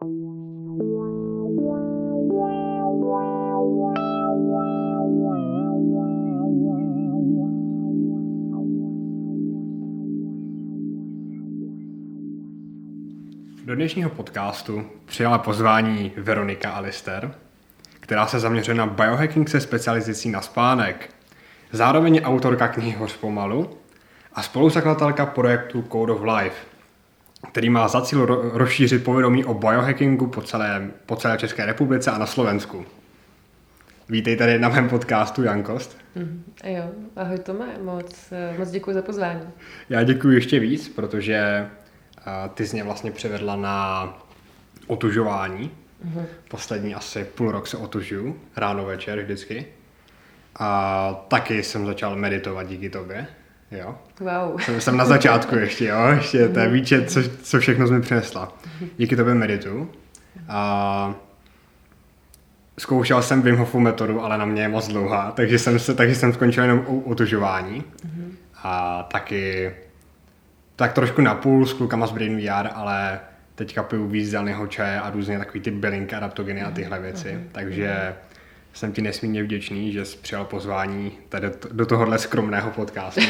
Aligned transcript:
Do 0.00 0.06
dnešního 13.74 14.10
podcastu 14.10 14.86
přijala 15.04 15.38
pozvání 15.38 16.12
Veronika 16.16 16.70
Alister, 16.70 17.34
která 18.00 18.26
se 18.26 18.40
zaměřuje 18.40 18.74
na 18.74 18.86
biohacking 18.86 19.48
se 19.48 19.60
specializací 19.60 20.30
na 20.30 20.40
spánek. 20.40 21.10
Zároveň 21.72 22.14
je 22.14 22.22
autorka 22.22 22.68
knihy 22.68 22.92
Hoř 22.92 23.16
pomalu 23.16 23.70
a 24.32 24.42
spoluzakladatelka 24.42 25.26
projektu 25.26 25.82
Code 25.92 26.12
of 26.12 26.22
Life, 26.22 26.79
který 27.48 27.70
má 27.70 27.88
za 27.88 28.00
cíl 28.00 28.26
ro- 28.26 28.50
rozšířit 28.52 29.04
povědomí 29.04 29.44
o 29.44 29.54
biohackingu 29.54 30.26
po 30.26 30.42
celé, 30.42 30.90
po 31.06 31.16
celé 31.16 31.38
České 31.38 31.66
republice 31.66 32.10
a 32.10 32.18
na 32.18 32.26
Slovensku. 32.26 32.86
Vítej 34.08 34.36
tady 34.36 34.58
na 34.58 34.68
mém 34.68 34.88
podcastu, 34.88 35.42
Jankost. 35.42 35.96
Mm, 36.14 36.44
jo, 36.64 36.90
ahoj 37.16 37.38
Tome, 37.38 37.66
moc, 37.82 38.32
moc 38.58 38.70
děkuji 38.70 38.94
za 38.94 39.02
pozvání. 39.02 39.40
Já 39.88 40.02
děkuji 40.02 40.30
ještě 40.34 40.60
víc, 40.60 40.88
protože 40.88 41.66
ty 42.54 42.66
jsi 42.66 42.76
mě 42.76 42.84
vlastně 42.84 43.10
převedla 43.10 43.56
na 43.56 44.08
otužování. 44.86 45.70
Mm-hmm. 46.06 46.24
Poslední 46.48 46.94
asi 46.94 47.24
půl 47.24 47.50
rok 47.50 47.66
se 47.66 47.76
otužuju, 47.76 48.40
ráno 48.56 48.84
večer 48.84 49.22
vždycky. 49.22 49.66
A 50.56 51.24
taky 51.28 51.62
jsem 51.62 51.86
začal 51.86 52.16
meditovat 52.16 52.66
díky 52.68 52.90
tobě. 52.90 53.26
Jo. 53.70 53.94
Wow. 54.20 54.60
Jsem, 54.60 54.80
jsem 54.80 54.96
na 54.96 55.04
začátku 55.04 55.54
ještě, 55.54 55.86
jo, 55.86 56.06
ještě 56.14 56.48
to 56.48 56.58
je 56.58 56.66
mhm. 56.66 56.74
výčet, 56.74 57.10
co, 57.10 57.20
co 57.42 57.60
všechno 57.60 57.86
jsi 57.86 57.92
mi 57.92 58.00
přinesla. 58.00 58.52
Díky 58.98 59.16
tobě 59.16 59.34
meditu. 59.34 59.90
A 60.48 61.14
zkoušel 62.78 63.22
jsem 63.22 63.42
Wim 63.42 63.56
Hofu 63.56 63.80
metodu, 63.80 64.22
ale 64.22 64.38
na 64.38 64.44
mě 64.44 64.62
je 64.62 64.68
moc 64.68 64.88
dlouhá, 64.88 65.32
takže 65.32 65.58
jsem, 65.58 65.78
se, 65.78 65.94
takže 65.94 66.14
jsem 66.14 66.32
skončil 66.32 66.62
jenom 66.62 66.84
u 66.86 67.00
otužování. 67.00 67.82
Mm-hmm. 67.82 68.30
A 68.62 69.02
taky 69.02 69.74
tak 70.76 70.92
trošku 70.92 71.20
napůl 71.20 71.66
s 71.66 71.72
klukama 71.72 72.06
z 72.06 72.12
Brain 72.12 72.36
VR, 72.36 72.68
ale 72.74 73.20
teďka 73.54 73.82
piju 73.82 74.06
víc 74.06 74.34
čaje 74.68 75.00
a 75.00 75.10
různě 75.10 75.38
takový 75.38 75.60
ty 75.60 75.70
bylinky, 75.70 76.14
adaptogeny 76.14 76.62
a 76.62 76.70
tyhle 76.70 77.00
věci. 77.00 77.28
Mm-hmm. 77.28 77.52
Takže 77.52 78.14
jsem 78.72 78.92
ti 78.92 79.02
nesmírně 79.02 79.42
vděčný, 79.42 79.92
že 79.92 80.04
jsi 80.04 80.16
přijal 80.16 80.44
pozvání 80.44 81.12
tady 81.28 81.50
do 81.72 81.86
tohohle 81.86 82.18
skromného 82.18 82.70
podcastu. 82.70 83.20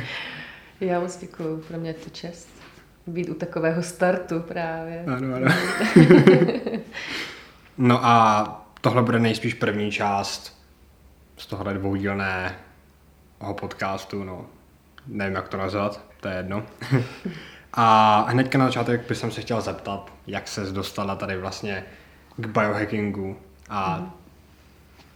Já 0.80 1.00
moc 1.00 1.16
děkuju, 1.16 1.58
pro 1.68 1.78
mě 1.78 1.90
je 1.90 1.94
to 1.94 2.10
čest 2.10 2.48
být 3.06 3.28
u 3.28 3.34
takového 3.34 3.82
startu 3.82 4.40
právě. 4.40 5.04
Ano, 5.16 5.34
ano. 5.34 5.54
no 7.78 8.04
a 8.04 8.66
tohle 8.80 9.02
bude 9.02 9.18
nejspíš 9.18 9.54
první 9.54 9.92
část 9.92 10.60
z 11.36 11.46
tohohle 11.46 11.74
dvoudílného 11.74 12.54
podcastu, 13.60 14.24
no. 14.24 14.46
Nevím, 15.06 15.34
jak 15.34 15.48
to 15.48 15.56
nazvat 15.56 16.10
to 16.20 16.28
je 16.28 16.36
jedno. 16.36 16.62
A 17.72 18.16
hnedka 18.28 18.58
na 18.58 18.64
začátek 18.64 19.08
bych 19.08 19.18
se 19.18 19.40
chtěl 19.40 19.60
zeptat, 19.60 20.12
jak 20.26 20.48
se 20.48 20.72
dostala 20.72 21.16
tady 21.16 21.36
vlastně 21.36 21.84
k 22.36 22.46
biohackingu 22.46 23.36
a 23.68 23.98
mm. 23.98 24.10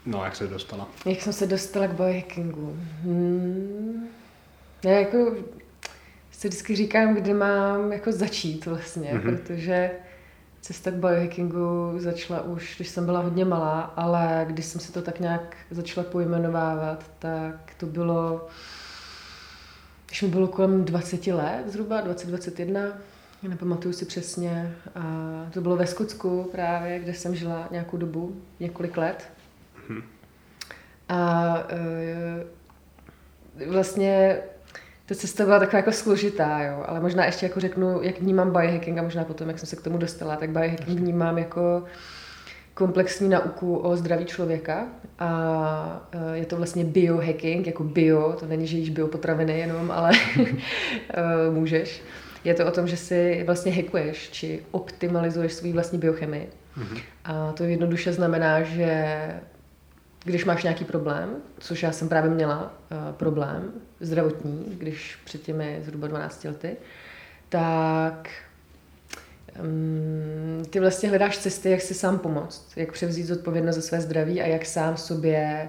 No, 0.07 0.25
jak 0.25 0.37
se 0.37 0.47
dostala? 0.47 0.89
Jak 1.07 1.23
jsem 1.23 1.33
se 1.33 1.47
dostala 1.47 1.87
k 1.87 1.93
biohackingu? 1.93 2.77
Hmm. 3.03 4.09
Já 4.85 4.91
jako 4.91 5.35
si 6.31 6.49
vždycky 6.49 6.77
říkám, 6.77 7.15
kde 7.15 7.35
mám 7.35 7.93
jako 7.93 8.13
začít 8.13 8.67
vlastně, 8.67 9.13
mm-hmm. 9.15 9.23
protože 9.23 9.91
cesta 10.61 10.91
k 10.91 10.95
biohackingu 10.95 11.95
začala 11.99 12.43
už, 12.43 12.77
když 12.77 12.89
jsem 12.89 13.05
byla 13.05 13.21
hodně 13.21 13.45
malá, 13.45 13.81
ale 13.81 14.47
když 14.49 14.67
jsem 14.67 14.81
si 14.81 14.93
to 14.93 15.03
tak 15.03 15.21
nějak 15.21 15.57
začala 15.71 16.07
pojmenovávat, 16.07 17.11
tak 17.19 17.75
to 17.77 17.87
bylo 17.87 18.49
když 20.15 20.23
mi 20.23 20.29
bylo 20.29 20.49
kolem 20.49 20.85
20 20.85 21.27
let, 21.27 21.65
zhruba 21.67 22.07
20-21, 22.07 22.93
nepamatuju 23.43 23.95
si 23.95 24.07
přesně, 24.07 24.77
a 24.95 25.03
to 25.53 25.61
bylo 25.61 25.77
ve 25.77 25.87
Skotsku 25.87 26.49
právě, 26.53 26.99
kde 26.99 27.15
jsem 27.15 27.35
žila 27.35 27.69
nějakou 27.71 27.97
dobu, 27.97 28.37
několik 28.61 28.97
let. 28.97 29.29
Hmm. 29.89 30.03
A 31.09 31.55
e, 31.69 33.67
vlastně 33.67 34.39
ta 35.07 35.15
cesta 35.15 35.45
byla 35.45 35.59
taková 35.59 35.79
jako 35.79 35.93
složitá, 35.93 36.63
jo, 36.63 36.85
ale 36.87 37.01
možná 37.01 37.25
ještě 37.25 37.47
jako 37.47 37.61
řeknu, 37.61 38.03
jak 38.03 38.21
vnímám 38.21 38.53
biohacking 38.53 38.99
a 38.99 39.03
možná 39.03 39.25
potom, 39.25 39.49
jak 39.49 39.59
jsem 39.59 39.69
se 39.69 39.77
k 39.77 39.83
tomu 39.83 39.99
dostala, 39.99 40.37
tak 40.37 40.51
biohacking 40.51 41.01
vnímám 41.01 41.39
jako 41.39 41.85
komplexní 42.75 43.29
nauku 43.29 43.77
o 43.77 43.97
zdraví 43.97 44.25
člověka 44.25 44.87
a 45.19 46.09
e, 46.13 46.37
je 46.39 46.47
to 46.47 46.57
vlastně 46.57 46.85
biohacking, 46.85 47.67
jako 47.67 47.85
bio, 47.85 48.33
to 48.33 48.47
není, 48.47 48.67
že 48.67 48.77
jíš 48.77 48.91
biopotraviny 48.91 49.59
jenom, 49.59 49.91
ale 49.91 50.11
e, 50.37 51.51
můžeš. 51.51 52.03
Je 52.45 52.55
to 52.55 52.67
o 52.67 52.71
tom, 52.71 52.87
že 52.87 52.97
si 52.97 53.43
vlastně 53.47 53.73
hackuješ, 53.73 54.31
či 54.31 54.63
optimalizuješ 54.71 55.53
svůj 55.53 55.73
vlastní 55.73 55.99
biochemii. 55.99 56.49
Mm-hmm. 56.79 57.01
A 57.25 57.53
to 57.53 57.65
jednoduše 57.65 58.13
znamená, 58.13 58.63
že 58.63 59.17
když 60.25 60.45
máš 60.45 60.63
nějaký 60.63 60.85
problém, 60.85 61.37
což 61.59 61.83
já 61.83 61.93
jsem 61.93 62.09
právě 62.09 62.31
měla 62.31 62.63
uh, 62.63 63.15
problém 63.15 63.73
zdravotní, 64.01 64.65
když 64.79 65.19
před 65.25 65.43
těmi 65.43 65.81
zhruba 65.85 66.09
12 66.09 66.45
lety, 66.45 66.77
tak 67.49 68.29
um, 69.63 70.65
ty 70.65 70.81
vlastně 70.81 71.09
hledáš 71.09 71.39
cesty, 71.39 71.71
jak 71.71 71.81
si 71.81 71.95
sám 71.95 72.19
pomoct, 72.19 72.73
jak 72.77 72.93
převzít 72.93 73.27
zodpovědnost 73.27 73.77
za 73.77 73.83
své 73.83 74.01
zdraví 74.01 74.43
a 74.43 74.47
jak 74.47 74.67
sám 74.67 74.97
sobě 74.97 75.69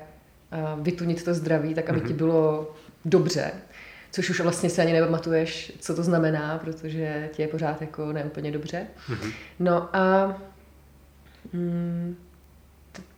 uh, 0.75 0.83
vytunit 0.83 1.23
to 1.23 1.33
zdraví, 1.33 1.73
tak 1.73 1.89
aby 1.89 1.99
mm-hmm. 1.99 2.07
ti 2.07 2.13
mhm. 2.13 2.17
bylo 2.17 2.75
dobře. 3.05 3.51
Což 4.11 4.29
už 4.29 4.39
vlastně 4.39 4.69
se 4.69 4.81
ani 4.81 4.94
nepamatuješ, 4.94 5.71
co 5.79 5.95
to 5.95 6.03
znamená, 6.03 6.57
protože 6.57 7.29
ti 7.33 7.41
je 7.41 7.47
pořád 7.47 7.81
jako 7.81 8.13
neúplně 8.13 8.51
dobře. 8.51 8.88
Mm-hmm. 9.09 9.31
No 9.59 9.95
a 9.95 10.38
um, 11.53 12.17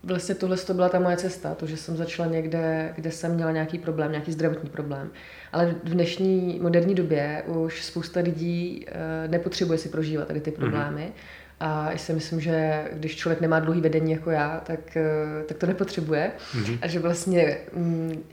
vlastně 0.04 0.36
tohle 0.36 0.58
to 0.58 0.74
byla 0.74 0.90
ta 0.90 1.00
moje 1.00 1.18
cesta, 1.18 1.56
to, 1.56 1.66
že 1.66 1.78
jsem 1.78 1.98
začala 1.98 2.30
někde, 2.30 2.94
kde 2.96 3.12
jsem 3.12 3.36
měla 3.36 3.52
nějaký 3.52 3.78
problém, 3.78 4.12
nějaký 4.12 4.32
zdravotní 4.32 4.70
problém. 4.70 5.10
Ale 5.52 5.76
v 5.84 5.90
dnešní 5.90 6.60
moderní 6.62 6.96
době 6.96 7.44
už 7.46 7.86
spousta 7.86 8.20
lidí 8.20 8.86
uh, 8.88 9.32
nepotřebuje 9.32 9.78
si 9.78 9.90
prožívat 9.90 10.28
tady 10.28 10.42
ty 10.42 10.52
mhm. 10.52 10.60
problémy. 10.60 11.02
Mm-hmm. 11.02 11.58
A 11.60 11.92
já 11.92 11.98
si 11.98 12.14
myslím, 12.14 12.42
že 12.42 12.86
když 12.94 13.16
člověk 13.16 13.42
nemá 13.42 13.60
dlouhý 13.60 13.82
vedení 13.82 14.12
jako 14.12 14.32
já, 14.32 14.62
tak, 14.66 14.80
uh, 14.96 15.46
tak 15.46 15.58
to 15.58 15.66
nepotřebuje. 15.66 16.32
Mm-hmm. 16.54 16.78
A 16.82 16.88
že 16.88 17.00
vlastně 17.00 17.58
um, 17.76 18.24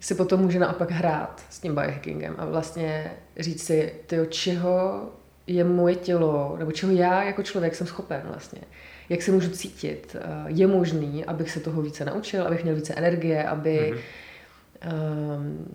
si 0.00 0.14
potom 0.14 0.40
může 0.40 0.58
naopak 0.58 0.90
hrát 0.90 1.42
s 1.50 1.60
tím 1.60 1.74
biohackingem 1.74 2.34
a 2.38 2.44
vlastně 2.44 3.12
říct 3.38 3.62
si, 3.62 3.94
tyjo, 4.06 4.26
čeho 4.26 5.08
je 5.46 5.64
moje 5.64 5.94
tělo, 5.94 6.56
nebo 6.58 6.72
čeho 6.72 6.92
já 6.92 7.22
jako 7.22 7.42
člověk 7.42 7.74
jsem 7.74 7.86
schopen 7.86 8.22
vlastně 8.24 8.60
jak 9.10 9.22
se 9.22 9.32
můžu 9.32 9.50
cítit. 9.50 10.16
Eh, 10.20 10.44
je 10.46 10.66
možný, 10.66 11.24
abych 11.24 11.50
se 11.50 11.60
toho 11.60 11.82
více 11.82 12.04
naučil, 12.04 12.46
abych 12.46 12.62
měl 12.62 12.76
více 12.76 12.94
energie, 12.94 13.44
aby 13.44 13.94
mm-hmm. 13.94 15.36
um, 15.36 15.68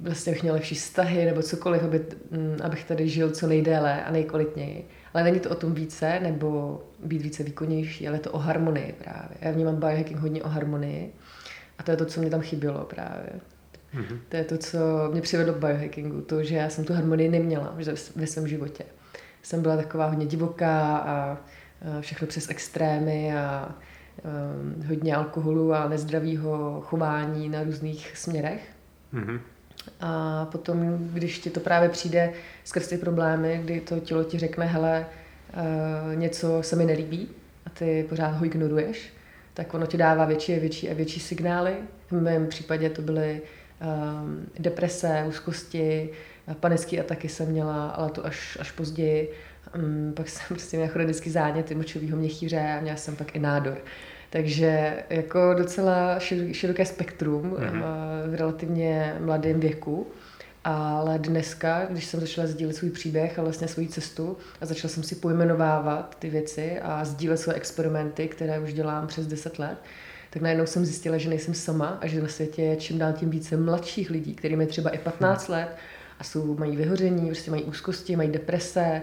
vlastně 0.00 0.32
bych 0.32 0.42
měl 0.42 0.54
lepší 0.54 0.74
vztahy 0.74 1.24
nebo 1.24 1.42
cokoliv, 1.42 1.82
aby, 1.82 2.00
um, 2.00 2.56
abych 2.62 2.84
tady 2.84 3.08
žil 3.08 3.30
co 3.30 3.46
nejdéle 3.46 4.04
a 4.04 4.12
nejkvalitněji. 4.12 4.88
Ale 5.14 5.24
není 5.24 5.40
to 5.40 5.50
o 5.50 5.54
tom 5.54 5.74
více, 5.74 6.20
nebo 6.20 6.82
být 7.04 7.22
více 7.22 7.42
výkonnější, 7.42 8.08
ale 8.08 8.16
je 8.16 8.20
to 8.20 8.32
o 8.32 8.38
harmonii 8.38 8.94
právě. 9.04 9.36
Já 9.40 9.50
vnímám 9.50 9.76
biohacking 9.76 10.18
hodně 10.18 10.42
o 10.42 10.48
harmonii 10.48 11.12
a 11.78 11.82
to 11.82 11.90
je 11.90 11.96
to, 11.96 12.04
co 12.04 12.20
mě 12.20 12.30
tam 12.30 12.40
chybělo 12.40 12.84
právě. 12.84 13.30
Mm-hmm. 13.94 14.18
To 14.28 14.36
je 14.36 14.44
to, 14.44 14.58
co 14.58 14.78
mě 15.12 15.20
přivedlo 15.20 15.54
k 15.54 15.58
biohackingu, 15.58 16.20
to, 16.20 16.42
že 16.42 16.56
já 16.56 16.68
jsem 16.68 16.84
tu 16.84 16.92
harmonii 16.92 17.28
neměla 17.28 17.76
ve 18.16 18.26
svém 18.26 18.48
životě. 18.48 18.84
Jsem 19.42 19.62
byla 19.62 19.76
taková 19.76 20.06
hodně 20.06 20.26
divoká 20.26 20.98
a 20.98 21.38
všechno 22.00 22.26
přes 22.26 22.50
extrémy 22.50 23.36
a 23.36 23.74
um, 24.24 24.84
hodně 24.88 25.16
alkoholu 25.16 25.74
a 25.74 25.88
nezdravého 25.88 26.80
chování 26.80 27.48
na 27.48 27.62
různých 27.62 28.16
směrech. 28.16 28.68
Mm-hmm. 29.14 29.40
A 30.00 30.44
potom, 30.52 30.98
když 31.12 31.38
ti 31.38 31.50
to 31.50 31.60
právě 31.60 31.88
přijde 31.88 32.32
skrz 32.64 32.88
ty 32.88 32.98
problémy, 32.98 33.60
kdy 33.64 33.80
to 33.80 34.00
tělo 34.00 34.24
ti 34.24 34.38
řekne, 34.38 34.66
hele, 34.66 35.06
uh, 35.54 36.14
něco 36.14 36.62
se 36.62 36.76
mi 36.76 36.84
nelíbí 36.84 37.28
a 37.66 37.70
ty 37.70 38.06
pořád 38.08 38.28
ho 38.28 38.44
ignoruješ, 38.44 39.12
tak 39.54 39.74
ono 39.74 39.86
ti 39.86 39.96
dává 39.96 40.24
větší 40.24 40.54
a 40.54 40.60
větší 40.60 40.90
a 40.90 40.94
větší 40.94 41.20
signály. 41.20 41.74
V 42.10 42.20
mém 42.20 42.46
případě 42.46 42.90
to 42.90 43.02
byly 43.02 43.42
um, 43.80 44.46
deprese, 44.58 45.24
úzkosti, 45.28 46.10
panické 46.60 47.00
ataky 47.00 47.28
jsem 47.28 47.48
měla, 47.48 47.88
ale 47.88 48.10
to 48.10 48.26
až, 48.26 48.58
až 48.60 48.70
později. 48.72 49.32
Um, 49.74 50.12
pak 50.16 50.28
jsem 50.28 50.46
prostě 50.48 50.76
měla 50.76 50.92
chronický 50.92 51.30
zánět 51.30 51.70
močového 51.70 52.16
měchýře 52.16 52.60
a 52.78 52.80
měla 52.80 52.96
jsem 52.96 53.16
pak 53.16 53.36
i 53.36 53.38
nádor. 53.38 53.78
Takže 54.30 55.02
jako 55.10 55.54
docela 55.54 56.18
široké 56.52 56.86
spektrum 56.86 57.42
mm-hmm. 57.50 57.82
v 58.30 58.34
relativně 58.34 59.16
mladém 59.20 59.60
věku. 59.60 60.06
Ale 60.64 61.18
dneska, 61.18 61.86
když 61.90 62.04
jsem 62.04 62.20
začala 62.20 62.46
sdílet 62.46 62.76
svůj 62.76 62.90
příběh 62.90 63.38
a 63.38 63.42
vlastně 63.42 63.68
svou 63.68 63.86
cestu 63.86 64.36
a 64.60 64.66
začala 64.66 64.92
jsem 64.92 65.02
si 65.02 65.14
pojmenovávat 65.14 66.16
ty 66.18 66.30
věci 66.30 66.80
a 66.82 67.04
sdílet 67.04 67.40
své 67.40 67.54
experimenty, 67.54 68.28
které 68.28 68.58
už 68.60 68.72
dělám 68.72 69.06
přes 69.06 69.26
10 69.26 69.58
let, 69.58 69.78
tak 70.30 70.42
najednou 70.42 70.66
jsem 70.66 70.84
zjistila, 70.84 71.18
že 71.18 71.28
nejsem 71.28 71.54
sama 71.54 71.98
a 72.00 72.06
že 72.06 72.22
na 72.22 72.28
světě 72.28 72.62
je 72.62 72.76
čím 72.76 72.98
dál 72.98 73.12
tím 73.12 73.30
více 73.30 73.56
mladších 73.56 74.10
lidí, 74.10 74.34
kterým 74.34 74.60
je 74.60 74.66
třeba 74.66 74.90
i 74.90 74.98
15 74.98 75.48
let 75.48 75.68
a 76.18 76.24
jsou, 76.24 76.56
mají 76.58 76.76
vyhoření, 76.76 77.26
prostě 77.26 77.50
mají 77.50 77.62
úzkosti, 77.62 78.16
mají 78.16 78.30
deprese, 78.30 79.02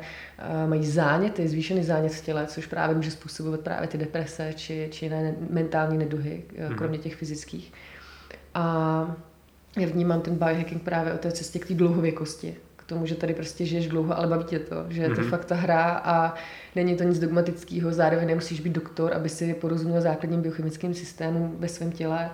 mají 0.68 0.86
záněty, 0.86 1.48
zvýšený 1.48 1.84
zánět 1.84 2.12
v 2.12 2.26
těle, 2.26 2.48
což 2.48 2.68
právě 2.68 2.96
může 2.96 3.12
způsobovat 3.12 3.60
právě 3.60 3.88
ty 3.88 3.98
deprese 3.98 4.54
či, 4.56 4.88
či 4.92 5.06
jiné 5.06 5.36
mentální 5.50 5.98
neduhy, 5.98 6.44
mm-hmm. 6.48 6.76
kromě 6.76 6.98
těch 6.98 7.16
fyzických. 7.16 7.74
A 8.54 9.16
já 9.80 9.88
vnímám 9.88 10.22
ten 10.22 10.36
biohacking 10.36 10.84
právě 10.84 11.14
o 11.14 11.18
té 11.18 11.32
cestě 11.32 11.60
k 11.60 11.68
té 11.68 11.74
dlouhověkosti, 11.74 12.56
k 12.76 12.84
tomu, 12.84 13.06
že 13.06 13.16
tady 13.16 13.34
prostě 13.34 13.66
žiješ 13.66 13.88
dlouho, 13.88 14.18
ale 14.18 14.28
baví 14.28 14.44
tě 14.44 14.60
to, 14.60 14.86
že 14.90 15.02
je 15.02 15.10
to 15.10 15.16
mm-hmm. 15.16 15.30
fakt 15.30 15.46
ta 15.46 15.56
hra 15.56 16.02
a 16.04 16.34
není 16.76 16.96
to 16.96 17.04
nic 17.04 17.20
dogmatického, 17.20 17.94
zároveň 17.94 18.28
nemusíš 18.28 18.60
být 18.60 18.74
doktor, 18.74 19.14
aby 19.14 19.30
si 19.30 19.54
porozuměl 19.54 20.02
základním 20.02 20.42
biochemickým 20.42 20.94
systémům 20.94 21.56
ve 21.60 21.68
svém 21.68 21.92
těle 21.92 22.30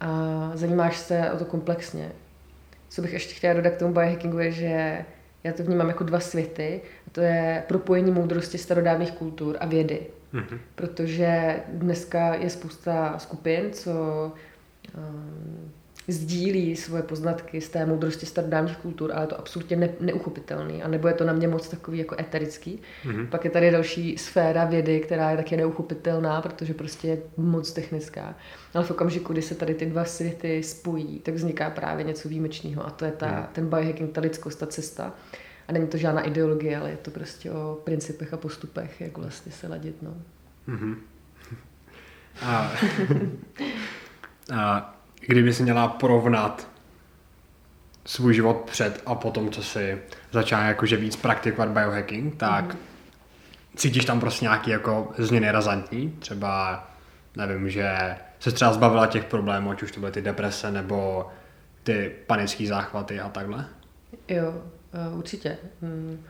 a 0.00 0.50
zajímáš 0.54 0.96
se 0.98 1.30
o 1.30 1.36
to 1.38 1.44
komplexně. 1.44 2.12
Co 2.90 3.02
bych 3.02 3.12
ještě 3.12 3.34
chtěla 3.34 3.54
dodat 3.54 3.70
k 3.70 3.78
tomu 3.78 3.94
biohackingu 3.94 4.38
je, 4.38 4.52
že 4.52 5.04
já 5.44 5.52
to 5.52 5.62
vnímám 5.62 5.88
jako 5.88 6.04
dva 6.04 6.20
světy. 6.20 6.80
A 7.06 7.10
to 7.10 7.20
je 7.20 7.62
propojení 7.68 8.10
moudrosti 8.10 8.58
starodávných 8.58 9.12
kultur 9.12 9.56
a 9.60 9.66
vědy. 9.66 10.00
Mm-hmm. 10.34 10.58
Protože 10.74 11.60
dneska 11.68 12.34
je 12.34 12.50
spousta 12.50 13.18
skupin, 13.18 13.72
co 13.72 13.92
um, 14.98 15.72
sdílí 16.12 16.76
svoje 16.76 17.02
poznatky 17.02 17.60
z 17.60 17.68
té 17.68 17.86
moudrosti 17.86 18.26
starodávných 18.26 18.76
kultur, 18.76 19.12
ale 19.12 19.22
je 19.22 19.26
to 19.26 19.38
absolutně 19.38 19.76
ne, 19.76 19.88
neuchopitelný. 20.00 20.82
A 20.82 20.88
nebo 20.88 21.08
je 21.08 21.14
to 21.14 21.24
na 21.24 21.32
mě 21.32 21.48
moc 21.48 21.68
takový 21.68 21.98
jako 21.98 22.16
eterický. 22.20 22.82
Mm-hmm. 23.04 23.26
Pak 23.26 23.44
je 23.44 23.50
tady 23.50 23.70
další 23.70 24.18
sféra 24.18 24.64
vědy, 24.64 25.00
která 25.00 25.30
je 25.30 25.36
taky 25.36 25.56
neuchopitelná, 25.56 26.42
protože 26.42 26.74
prostě 26.74 27.08
je 27.08 27.18
moc 27.36 27.72
technická. 27.72 28.34
Ale 28.74 28.84
v 28.84 28.90
okamžiku, 28.90 29.32
kdy 29.32 29.42
se 29.42 29.54
tady 29.54 29.74
ty 29.74 29.86
dva 29.86 30.04
světy 30.04 30.62
spojí, 30.62 31.18
tak 31.18 31.34
vzniká 31.34 31.70
právě 31.70 32.04
něco 32.04 32.28
výjimečného. 32.28 32.86
A 32.86 32.90
to 32.90 33.04
je 33.04 33.12
ta, 33.12 33.26
mm. 33.26 33.46
ten 33.52 33.68
biohacking, 33.68 34.12
ta 34.12 34.20
lidskost, 34.20 34.58
ta 34.58 34.66
cesta. 34.66 35.14
A 35.68 35.72
není 35.72 35.86
to 35.86 35.96
žádná 35.96 36.22
ideologie, 36.22 36.78
ale 36.78 36.90
je 36.90 36.96
to 36.96 37.10
prostě 37.10 37.50
o 37.50 37.78
principech 37.84 38.34
a 38.34 38.36
postupech, 38.36 39.00
jak 39.00 39.18
vlastně 39.18 39.52
se 39.52 39.68
ladit. 39.68 40.02
No. 40.02 40.14
Mm-hmm. 40.68 40.96
A, 42.42 42.72
a 44.54 44.99
kdyby 45.30 45.54
si 45.54 45.62
měla 45.62 45.88
porovnat 45.88 46.68
svůj 48.06 48.34
život 48.34 48.56
před 48.70 49.02
a 49.06 49.14
potom, 49.14 49.50
co 49.50 49.62
si 49.62 49.98
začala 50.32 50.62
jakože 50.62 50.96
víc 50.96 51.16
praktikovat 51.16 51.68
biohacking, 51.68 52.36
tak 52.36 52.64
mm-hmm. 52.64 52.78
cítíš 53.76 54.04
tam 54.04 54.20
prostě 54.20 54.44
nějaký 54.44 54.70
jako 54.70 55.12
změny 55.18 55.50
razantní? 55.50 56.16
Třeba, 56.18 56.84
nevím, 57.36 57.70
že 57.70 58.16
se 58.40 58.52
třeba 58.52 58.72
zbavila 58.72 59.06
těch 59.06 59.24
problémů, 59.24 59.70
ať 59.70 59.82
už 59.82 59.92
to 59.92 60.00
byly 60.00 60.12
ty 60.12 60.22
deprese 60.22 60.70
nebo 60.70 61.26
ty 61.82 62.12
panické 62.26 62.66
záchvaty 62.66 63.20
a 63.20 63.28
takhle? 63.28 63.64
Jo, 64.28 64.62
eh, 64.92 65.16
určitě. 65.16 65.58
Hmm. 65.82 66.24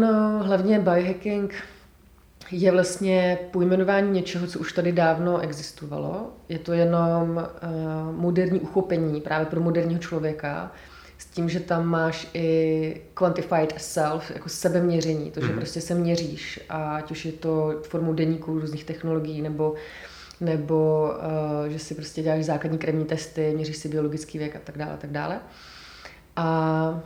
No, 0.00 0.42
hlavně 0.44 0.78
biohacking 0.78 1.54
je 2.50 2.72
vlastně 2.72 3.38
pojmenování 3.50 4.10
něčeho, 4.10 4.46
co 4.46 4.58
už 4.58 4.72
tady 4.72 4.92
dávno 4.92 5.40
existovalo. 5.40 6.30
Je 6.48 6.58
to 6.58 6.72
jenom 6.72 7.30
uh, 7.30 8.16
moderní 8.16 8.60
uchopení 8.60 9.20
právě 9.20 9.46
pro 9.46 9.60
moderního 9.60 10.00
člověka, 10.00 10.72
s 11.18 11.26
tím, 11.26 11.48
že 11.48 11.60
tam 11.60 11.86
máš 11.86 12.28
i 12.34 13.00
quantified 13.14 13.74
self, 13.76 14.30
jako 14.34 14.48
sebeměření, 14.48 15.30
to, 15.30 15.40
že 15.40 15.46
mm-hmm. 15.46 15.56
prostě 15.56 15.80
se 15.80 15.94
měříš, 15.94 16.60
ať 16.68 17.10
už 17.10 17.24
je 17.24 17.32
to 17.32 17.80
formou 17.82 18.12
deníků, 18.12 18.60
různých 18.60 18.84
technologií, 18.84 19.42
nebo, 19.42 19.74
nebo 20.40 21.10
uh, 21.64 21.72
že 21.72 21.78
si 21.78 21.94
prostě 21.94 22.22
děláš 22.22 22.44
základní 22.44 22.78
krevní 22.78 23.04
testy, 23.04 23.52
měříš 23.54 23.76
si 23.76 23.88
biologický 23.88 24.38
věk 24.38 24.56
a 24.56 24.58
tak 24.64 24.78
dále, 24.78 24.92
a 24.92 24.96
tak 24.96 25.10
dále. 25.10 25.40
A 26.36 27.00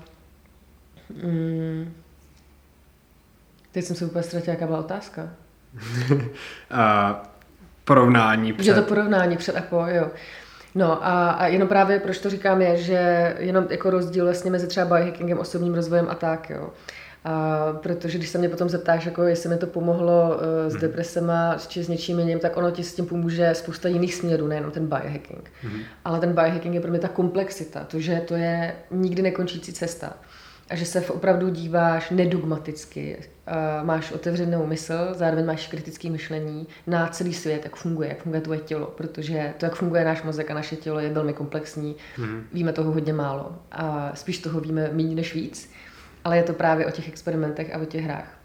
mm, 1.22 1.92
Teď 3.76 3.84
jsem 3.84 3.96
se 3.96 4.04
úplně 4.04 4.22
ztratila, 4.22 4.54
jaká 4.54 4.66
byla 4.66 4.78
otázka. 4.78 5.28
a 6.70 7.22
porovnání 7.84 8.52
před. 8.52 8.64
Že 8.64 8.74
to 8.74 8.82
porovnání 8.82 9.36
před 9.36 9.56
a 9.56 9.62
po, 9.62 9.76
jo. 9.76 10.10
No 10.74 11.06
a, 11.06 11.30
a 11.30 11.46
jenom 11.46 11.68
právě 11.68 12.00
proč 12.00 12.18
to 12.18 12.30
říkám 12.30 12.62
je, 12.62 12.76
že 12.76 13.34
jenom 13.38 13.66
jako 13.70 13.90
rozdíl 13.90 14.24
vlastně 14.24 14.50
mezi 14.50 14.66
třeba 14.66 14.86
biohackingem, 14.86 15.38
osobním 15.38 15.74
rozvojem 15.74 16.06
a 16.10 16.14
tak, 16.14 16.50
jo. 16.50 16.70
A 17.24 17.72
protože 17.82 18.18
když 18.18 18.30
se 18.30 18.38
mě 18.38 18.48
potom 18.48 18.68
zeptáš, 18.68 19.06
jako 19.06 19.22
jestli 19.22 19.48
mi 19.48 19.56
to 19.56 19.66
pomohlo 19.66 20.28
uh, 20.28 20.72
s 20.72 20.74
mm. 20.74 20.80
depresema 20.80 21.56
či 21.68 21.82
s 21.82 21.88
něčím 21.88 22.18
jiným, 22.18 22.38
tak 22.38 22.56
ono 22.56 22.70
ti 22.70 22.84
s 22.84 22.94
tím 22.94 23.06
pomůže 23.06 23.54
spousta 23.54 23.88
jiných 23.88 24.14
směrů, 24.14 24.46
nejenom 24.46 24.70
ten 24.70 24.86
biohacking. 24.86 25.50
Mm. 25.64 25.80
Ale 26.04 26.20
ten 26.20 26.32
biohacking 26.32 26.74
je 26.74 26.80
pro 26.80 26.90
mě 26.90 27.00
ta 27.00 27.08
komplexita, 27.08 27.84
to, 27.84 28.00
že 28.00 28.22
to 28.28 28.34
je 28.34 28.74
nikdy 28.90 29.22
nekončící 29.22 29.72
cesta 29.72 30.12
a 30.70 30.76
že 30.76 30.84
se 30.84 31.00
opravdu 31.00 31.48
díváš 31.48 32.10
nedogmaticky, 32.10 33.16
máš 33.82 34.12
otevřenou 34.12 34.66
mysl, 34.66 34.94
zároveň 35.12 35.46
máš 35.46 35.66
kritické 35.66 36.10
myšlení 36.10 36.66
na 36.86 37.08
celý 37.08 37.34
svět, 37.34 37.64
jak 37.64 37.76
funguje, 37.76 38.08
jak 38.08 38.22
funguje 38.22 38.40
tvoje 38.40 38.60
tělo, 38.60 38.86
protože 38.86 39.54
to, 39.58 39.64
jak 39.64 39.74
funguje 39.74 40.04
náš 40.04 40.22
mozek 40.22 40.50
a 40.50 40.54
naše 40.54 40.76
tělo, 40.76 41.00
je 41.00 41.12
velmi 41.12 41.32
komplexní. 41.32 41.96
Mm. 42.18 42.46
Víme 42.52 42.72
toho 42.72 42.92
hodně 42.92 43.12
málo 43.12 43.52
a 43.72 44.10
spíš 44.14 44.38
toho 44.38 44.60
víme 44.60 44.90
méně 44.92 45.14
než 45.14 45.34
víc, 45.34 45.70
ale 46.24 46.36
je 46.36 46.42
to 46.42 46.52
právě 46.52 46.86
o 46.86 46.90
těch 46.90 47.08
experimentech 47.08 47.74
a 47.74 47.78
o 47.78 47.84
těch 47.84 48.04
hrách. 48.04 48.38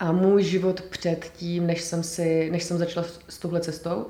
A 0.00 0.12
můj 0.12 0.42
život 0.42 0.80
před 0.80 1.24
tím, 1.36 1.66
než 1.66 1.82
jsem, 1.82 2.02
si, 2.02 2.50
než 2.50 2.64
jsem 2.64 2.78
začala 2.78 3.06
s 3.28 3.38
touhle 3.38 3.60
cestou, 3.60 4.06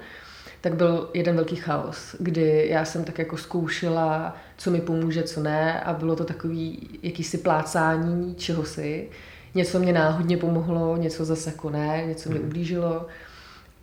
tak 0.60 0.74
byl 0.74 1.10
jeden 1.14 1.36
velký 1.36 1.56
chaos, 1.56 2.16
kdy 2.18 2.66
já 2.68 2.84
jsem 2.84 3.04
tak 3.04 3.18
jako 3.18 3.36
zkoušela, 3.36 4.36
co 4.56 4.70
mi 4.70 4.80
pomůže, 4.80 5.22
co 5.22 5.42
ne 5.42 5.80
a 5.80 5.92
bylo 5.92 6.16
to 6.16 6.24
takový 6.24 6.88
jakýsi 7.02 7.38
plácání 7.38 8.34
čehosi. 8.34 9.08
Něco 9.54 9.78
mě 9.78 9.92
náhodně 9.92 10.36
pomohlo, 10.36 10.96
něco 10.96 11.24
zase 11.24 11.50
jako 11.50 11.70
ne, 11.70 12.04
něco 12.06 12.28
mě 12.28 12.38
hmm. 12.38 12.48
ublížilo. 12.48 13.06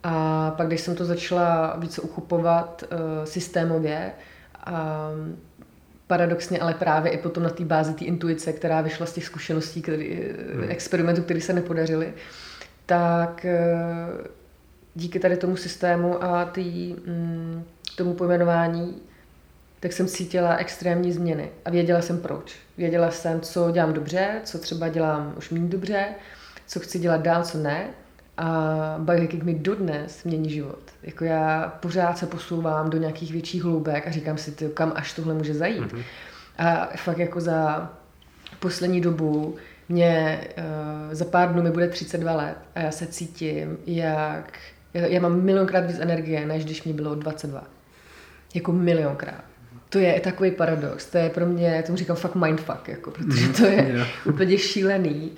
A 0.03 0.51
pak, 0.57 0.67
když 0.67 0.81
jsem 0.81 0.95
to 0.95 1.05
začala 1.05 1.75
více 1.77 2.01
uchopovat 2.01 2.83
uh, 2.91 3.25
systémově, 3.25 4.11
um, 4.67 5.37
paradoxně, 6.07 6.59
ale 6.59 6.73
právě 6.73 7.11
i 7.11 7.17
potom 7.17 7.43
na 7.43 7.49
té 7.49 7.65
bázi 7.65 7.93
té 7.93 8.05
intuice, 8.05 8.53
která 8.53 8.81
vyšla 8.81 9.05
z 9.05 9.13
těch 9.13 9.25
zkušeností, 9.25 9.81
který, 9.81 10.29
hmm. 10.53 10.63
experimentů, 10.69 11.21
které 11.21 11.41
se 11.41 11.53
nepodařily, 11.53 12.13
tak 12.85 13.45
uh, 13.45 14.25
díky 14.95 15.19
tady 15.19 15.37
tomu 15.37 15.55
systému 15.55 16.23
a 16.23 16.45
tý, 16.45 16.95
mm, 17.07 17.63
tomu 17.95 18.13
pojmenování, 18.13 19.01
tak 19.79 19.93
jsem 19.93 20.07
cítila 20.07 20.55
extrémní 20.55 21.11
změny 21.11 21.49
a 21.65 21.69
věděla 21.69 22.01
jsem 22.01 22.19
proč. 22.19 22.55
Věděla 22.77 23.11
jsem, 23.11 23.41
co 23.41 23.71
dělám 23.71 23.93
dobře, 23.93 24.41
co 24.43 24.59
třeba 24.59 24.87
dělám 24.87 25.33
už 25.37 25.49
méně 25.49 25.67
dobře, 25.67 26.05
co 26.67 26.79
chci 26.79 26.99
dělat 26.99 27.21
dál, 27.21 27.43
co 27.43 27.57
ne. 27.57 27.87
A 28.37 28.95
biohacking 28.99 29.43
mi 29.43 29.53
dodnes 29.53 30.23
mění 30.23 30.49
život. 30.49 30.79
Jako 31.03 31.25
já 31.25 31.77
pořád 31.79 32.17
se 32.17 32.25
posouvám 32.25 32.89
do 32.89 32.97
nějakých 32.97 33.31
větších 33.31 33.63
hloubek 33.63 34.07
a 34.07 34.11
říkám 34.11 34.37
si, 34.37 34.51
ty, 34.51 34.69
kam 34.73 34.91
až 34.95 35.13
tohle 35.13 35.33
může 35.33 35.53
zajít. 35.53 35.93
Mm-hmm. 35.93 36.03
A 36.57 36.89
fakt 36.95 37.17
jako 37.17 37.41
za 37.41 37.89
poslední 38.59 39.01
dobu 39.01 39.55
mě 39.89 40.41
uh, 40.57 41.13
za 41.13 41.25
pár 41.25 41.53
dnů 41.53 41.61
mi 41.61 41.71
bude 41.71 41.87
32 41.87 42.33
let 42.35 42.57
a 42.75 42.79
já 42.79 42.91
se 42.91 43.07
cítím, 43.07 43.77
jak 43.85 44.53
já, 44.93 45.05
já 45.07 45.21
mám 45.21 45.41
milionkrát 45.41 45.85
víc 45.85 45.99
energie, 45.99 46.45
než 46.45 46.65
když 46.65 46.83
mi 46.83 46.93
bylo 46.93 47.15
22. 47.15 47.63
Jako 48.55 48.71
milionkrát. 48.71 49.48
To 49.89 49.99
je 49.99 50.19
takový 50.19 50.51
paradox. 50.51 51.05
To 51.05 51.17
je 51.17 51.29
pro 51.29 51.45
mě, 51.45 51.83
tomu 51.85 51.97
říkám 51.97 52.15
fakt 52.15 52.35
mindfuck, 52.35 52.87
jako, 52.87 53.11
protože 53.11 53.49
to 53.49 53.65
je 53.65 53.91
yeah. 53.93 54.07
úplně 54.25 54.57
šílený. 54.57 55.31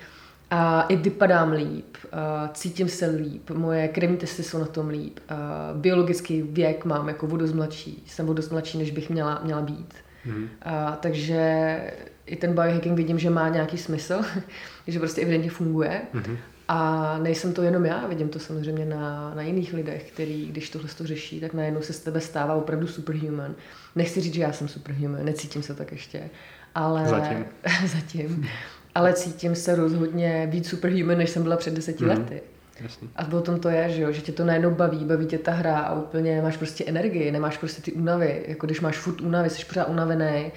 A 0.50 0.82
i 0.82 0.96
vypadám 0.96 1.52
líp, 1.52 1.96
a 2.12 2.50
cítím 2.54 2.88
se 2.88 3.06
líp, 3.06 3.50
moje 3.50 3.88
krevní 3.88 4.16
testy 4.16 4.42
jsou 4.42 4.58
na 4.58 4.66
tom 4.66 4.88
líp, 4.88 5.18
a 5.28 5.70
biologický 5.74 6.42
věk 6.42 6.84
mám 6.84 7.08
jako 7.08 7.26
vodost 7.26 7.52
mladší, 7.52 8.04
jsem 8.06 8.26
vodost 8.26 8.50
mladší, 8.50 8.78
než 8.78 8.90
bych 8.90 9.10
měla, 9.10 9.40
měla 9.44 9.62
být. 9.62 9.94
Mm. 10.24 10.48
A, 10.62 10.98
takže 11.00 11.80
i 12.26 12.36
ten 12.36 12.54
biohacking 12.54 12.96
vidím, 12.96 13.18
že 13.18 13.30
má 13.30 13.48
nějaký 13.48 13.78
smysl, 13.78 14.20
že 14.86 14.98
prostě 14.98 15.20
evidentně 15.20 15.50
funguje. 15.50 16.02
Mm-hmm. 16.14 16.36
A 16.68 17.18
nejsem 17.18 17.52
to 17.52 17.62
jenom 17.62 17.86
já, 17.86 18.06
vidím 18.06 18.28
to 18.28 18.38
samozřejmě 18.38 18.84
na, 18.84 19.34
na 19.34 19.42
jiných 19.42 19.74
lidech, 19.74 20.10
který, 20.12 20.46
když 20.46 20.70
tohle 20.70 20.88
to 20.98 21.06
řeší, 21.06 21.40
tak 21.40 21.54
najednou 21.54 21.82
se 21.82 21.92
z 21.92 22.00
tebe 22.00 22.20
stává 22.20 22.54
opravdu 22.54 22.86
superhuman. 22.86 23.54
Nechci 23.96 24.20
říct, 24.20 24.34
že 24.34 24.42
já 24.42 24.52
jsem 24.52 24.68
superhuman, 24.68 25.24
necítím 25.24 25.62
se 25.62 25.74
tak 25.74 25.92
ještě. 25.92 26.30
Ale, 26.74 27.08
zatím. 27.08 27.44
zatím. 27.86 28.48
Ale 28.94 29.12
cítím 29.12 29.54
se 29.54 29.76
rozhodně 29.76 30.48
víc 30.50 30.68
superhuman, 30.68 31.18
než 31.18 31.30
jsem 31.30 31.42
byla 31.42 31.56
před 31.56 31.74
deseti 31.74 32.04
mm. 32.04 32.10
lety. 32.10 32.42
Jasný. 32.80 33.10
A 33.16 33.32
o 33.32 33.40
tom 33.40 33.60
to 33.60 33.68
je, 33.68 33.90
že, 33.90 34.02
jo? 34.02 34.12
že 34.12 34.20
tě 34.20 34.32
to 34.32 34.44
najednou 34.44 34.70
baví, 34.70 35.04
baví 35.04 35.26
tě 35.26 35.38
ta 35.38 35.52
hra 35.52 35.78
a 35.78 35.94
úplně 35.94 36.42
máš 36.42 36.56
prostě 36.56 36.84
energii, 36.84 37.30
nemáš 37.30 37.58
prostě 37.58 37.82
ty 37.82 37.92
únavy. 37.92 38.44
Jako 38.48 38.66
když 38.66 38.80
máš 38.80 38.98
furt 38.98 39.20
únavy, 39.20 39.50
jsi 39.50 39.64
pořád 39.64 39.84
unavený, 39.84 40.52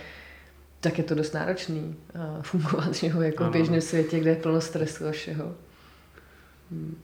tak 0.79 0.97
je 0.97 1.03
to 1.03 1.15
dost 1.15 1.33
náročný 1.33 1.95
uh, 2.15 2.41
fungovat 2.41 2.93
že 2.95 3.07
jo? 3.07 3.21
jako 3.21 3.43
v 3.43 3.51
běžném 3.51 3.81
světě, 3.81 4.19
kde 4.19 4.29
je 4.29 4.35
plno 4.35 4.61
stresu 4.61 5.07
a 5.07 5.11
všeho. 5.11 5.55
Hmm. 6.71 6.97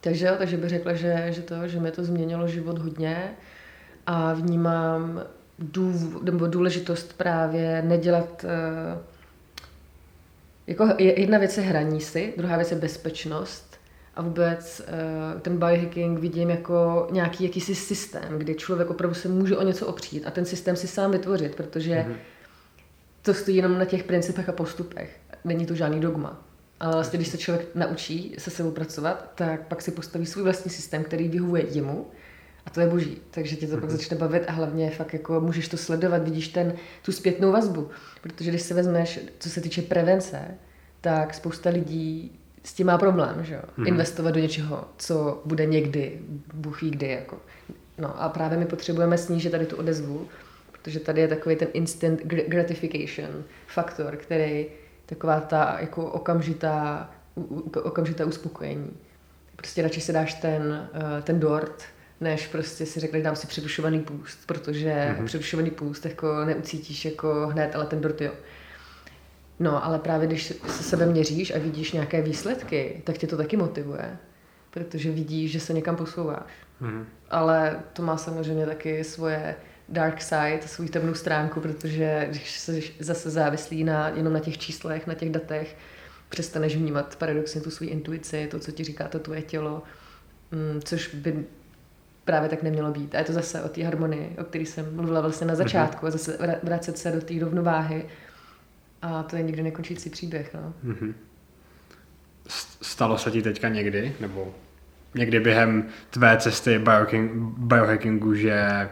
Takže 0.00 0.26
jo, 0.26 0.34
takže 0.38 0.56
bych 0.56 0.70
řekla, 0.70 0.94
že, 0.94 1.26
že 1.30 1.42
to, 1.42 1.68
že 1.68 1.80
mi 1.80 1.90
to 1.90 2.04
změnilo 2.04 2.48
život 2.48 2.78
hodně 2.78 3.30
a 4.06 4.32
vnímám 4.34 5.22
dův, 5.58 6.22
nebo 6.22 6.46
důležitost 6.46 7.12
právě 7.12 7.82
nedělat 7.82 8.44
uh, 8.44 9.02
jako 10.66 10.88
jedna 10.98 11.38
věc 11.38 11.56
je 11.56 11.62
hraní 11.62 12.00
si, 12.00 12.34
druhá 12.36 12.56
věc 12.56 12.70
je 12.70 12.76
bezpečnost 12.76 13.76
a 14.14 14.22
vůbec 14.22 14.80
uh, 14.80 15.40
ten 15.40 15.58
biohacking 15.58 16.18
vidím 16.18 16.50
jako 16.50 17.08
nějaký 17.10 17.44
jakýsi 17.44 17.74
systém, 17.74 18.38
kdy 18.38 18.54
člověk 18.54 18.90
opravdu 18.90 19.14
se 19.14 19.28
může 19.28 19.56
o 19.56 19.62
něco 19.62 19.86
opřít 19.86 20.26
a 20.26 20.30
ten 20.30 20.44
systém 20.44 20.76
si 20.76 20.88
sám 20.88 21.10
vytvořit, 21.10 21.54
protože 21.54 21.94
mm-hmm. 21.94 22.16
to 23.22 23.34
stojí 23.34 23.56
jenom 23.56 23.78
na 23.78 23.84
těch 23.84 24.04
principech 24.04 24.48
a 24.48 24.52
postupech. 24.52 25.20
Není 25.44 25.66
to 25.66 25.74
žádný 25.74 26.00
dogma. 26.00 26.42
Ale 26.82 26.92
vlastně, 26.92 27.16
když 27.16 27.28
se 27.28 27.38
člověk 27.38 27.66
naučí 27.74 28.34
se 28.38 28.50
sebou 28.50 28.70
pracovat, 28.70 29.32
tak 29.34 29.66
pak 29.66 29.82
si 29.82 29.90
postaví 29.90 30.26
svůj 30.26 30.44
vlastní 30.44 30.70
systém, 30.70 31.04
který 31.04 31.28
vyhovuje 31.28 31.64
jemu 31.68 32.06
a 32.66 32.70
to 32.70 32.80
je 32.80 32.86
boží. 32.86 33.18
Takže 33.30 33.56
tě 33.56 33.66
to 33.66 33.74
pak 33.74 33.84
mhm. 33.84 33.96
začne 33.96 34.16
bavit 34.16 34.44
a 34.48 34.52
hlavně 34.52 34.90
fakt 34.90 35.12
jako 35.12 35.40
můžeš 35.40 35.68
to 35.68 35.76
sledovat, 35.76 36.24
vidíš 36.24 36.48
ten, 36.48 36.74
tu 37.04 37.12
zpětnou 37.12 37.52
vazbu. 37.52 37.90
Protože 38.22 38.50
když 38.50 38.62
se 38.62 38.74
vezmeš, 38.74 39.20
co 39.38 39.50
se 39.50 39.60
týče 39.60 39.82
prevence, 39.82 40.38
tak 41.00 41.34
spousta 41.34 41.70
lidí 41.70 42.38
s 42.64 42.72
tím 42.74 42.86
má 42.86 42.98
problém, 42.98 43.44
že 43.44 43.54
jo? 43.54 43.60
Mm-hmm. 43.78 43.88
Investovat 43.88 44.30
do 44.30 44.40
něčeho, 44.40 44.84
co 44.96 45.42
bude 45.44 45.66
někdy, 45.66 46.18
Bůh 46.54 46.82
ví 46.82 46.90
kdy, 46.90 47.08
jako. 47.08 47.38
No 47.98 48.22
a 48.22 48.28
právě 48.28 48.58
my 48.58 48.66
potřebujeme 48.66 49.18
snížit 49.18 49.50
tady 49.50 49.66
tu 49.66 49.76
odezvu, 49.76 50.28
protože 50.72 51.00
tady 51.00 51.20
je 51.20 51.28
takový 51.28 51.56
ten 51.56 51.68
instant 51.72 52.20
gratification 52.24 53.44
faktor, 53.66 54.16
který 54.16 54.66
taková 55.14 55.40
ta 55.40 55.76
jako 55.80 56.06
okamžitá, 56.06 57.10
okamžitá 57.82 58.24
uspokojení. 58.24 58.90
Prostě 59.56 59.82
radši 59.82 60.00
si 60.00 60.12
dáš 60.12 60.34
ten, 60.34 60.88
eh, 60.94 61.22
ten 61.22 61.40
dort, 61.40 61.82
než 62.20 62.46
prostě 62.46 62.86
si 62.86 63.00
řekli, 63.00 63.22
dám 63.22 63.36
si 63.36 63.46
přerušovaný 63.46 64.00
půst, 64.00 64.38
protože 64.46 64.90
mm-hmm. 64.90 65.24
přerušovaný 65.24 65.70
půst 65.70 66.04
jako 66.04 66.44
neucítíš 66.44 67.04
jako 67.04 67.46
hned, 67.46 67.74
ale 67.74 67.86
ten 67.86 68.00
dort 68.00 68.20
jo. 68.20 68.32
No, 69.60 69.84
ale 69.84 69.98
právě 69.98 70.26
když 70.26 70.52
se 70.66 70.82
sebe 70.82 71.06
měříš 71.06 71.54
a 71.54 71.58
vidíš 71.58 71.92
nějaké 71.92 72.22
výsledky, 72.22 73.02
tak 73.04 73.18
tě 73.18 73.26
to 73.26 73.36
taky 73.36 73.56
motivuje, 73.56 74.16
protože 74.70 75.10
vidíš, 75.10 75.52
že 75.52 75.60
se 75.60 75.72
někam 75.72 75.96
posouváš. 75.96 76.52
Mm-hmm. 76.82 77.04
Ale 77.30 77.80
to 77.92 78.02
má 78.02 78.16
samozřejmě 78.16 78.66
taky 78.66 79.04
svoje 79.04 79.56
dark 79.92 80.22
side, 80.22 80.60
svou 80.66 80.88
temnou 80.88 81.14
stránku, 81.14 81.60
protože 81.60 82.26
když 82.30 82.58
se 82.58 82.80
zase 82.98 83.30
závislí 83.30 83.84
na, 83.84 84.08
jenom 84.08 84.32
na 84.32 84.40
těch 84.40 84.58
číslech, 84.58 85.06
na 85.06 85.14
těch 85.14 85.30
datech, 85.30 85.76
přestaneš 86.28 86.76
vnímat 86.76 87.16
paradoxně 87.16 87.60
tu 87.60 87.70
svou 87.70 87.86
intuici, 87.86 88.46
to, 88.50 88.58
co 88.58 88.72
ti 88.72 88.84
říká 88.84 89.08
to 89.08 89.18
tvoje 89.18 89.42
tělo, 89.42 89.82
mm, 90.50 90.80
což 90.84 91.14
by 91.14 91.44
právě 92.24 92.48
tak 92.48 92.62
nemělo 92.62 92.90
být. 92.90 93.14
A 93.14 93.18
je 93.18 93.24
to 93.24 93.32
zase 93.32 93.62
o 93.62 93.68
té 93.68 93.84
harmonii, 93.84 94.36
o 94.38 94.44
které 94.44 94.66
jsem 94.66 94.96
mluvila 94.96 95.20
vlastně 95.20 95.46
na 95.46 95.54
mhm. 95.54 95.62
začátku, 95.62 96.06
mm-hmm. 96.06 96.08
a 96.08 96.10
zase 96.10 96.58
vracet 96.62 96.98
se 96.98 97.10
do 97.10 97.20
té 97.20 97.34
rovnováhy. 97.40 98.04
A 99.02 99.22
to 99.22 99.36
je 99.36 99.42
nikdy 99.42 99.62
nekončící 99.62 100.10
příběh. 100.10 100.54
No. 100.54 100.74
Mm-hmm. 100.84 101.14
Stalo 102.82 103.18
se 103.18 103.30
ti 103.30 103.42
teďka 103.42 103.68
někdy, 103.68 104.16
nebo 104.20 104.54
někdy 105.14 105.40
během 105.40 105.88
tvé 106.10 106.36
cesty 106.36 106.78
biohacking, 106.78 107.32
biohackingu, 107.58 108.34
že 108.34 108.88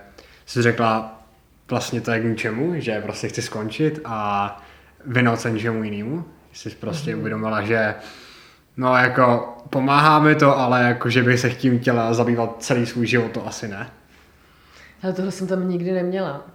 jsi 0.51 0.63
řekla, 0.63 1.23
vlastně 1.71 2.01
to 2.01 2.11
je 2.11 2.21
k 2.21 2.25
ničemu, 2.25 2.81
že 2.81 3.01
prostě 3.01 3.29
chci 3.29 3.43
skončit 3.43 4.01
a 4.05 4.63
vynout 5.05 5.41
se 5.41 5.51
něčemu 5.51 5.85
jinému? 5.85 6.25
Jsi 6.53 6.71
prostě 6.71 7.15
mm-hmm. 7.15 7.19
uvědomila, 7.19 7.63
že 7.63 7.95
no 8.77 8.97
jako 8.97 9.57
pomáhá 9.71 10.19
mi 10.19 10.35
to, 10.35 10.59
ale 10.59 10.83
jako 10.83 11.11
že 11.11 11.23
bych 11.23 11.41
se 11.41 11.51
tím 11.51 11.79
chtěla 11.79 12.15
zabývat 12.15 12.57
celý 12.63 12.87
svůj 12.87 13.07
život, 13.07 13.33
to 13.33 13.47
asi 13.47 13.69
ne. 13.69 13.91
Ale 15.03 15.13
tohle 15.13 15.31
jsem 15.31 15.47
tam 15.47 15.69
nikdy 15.69 15.93
neměla. 15.93 16.47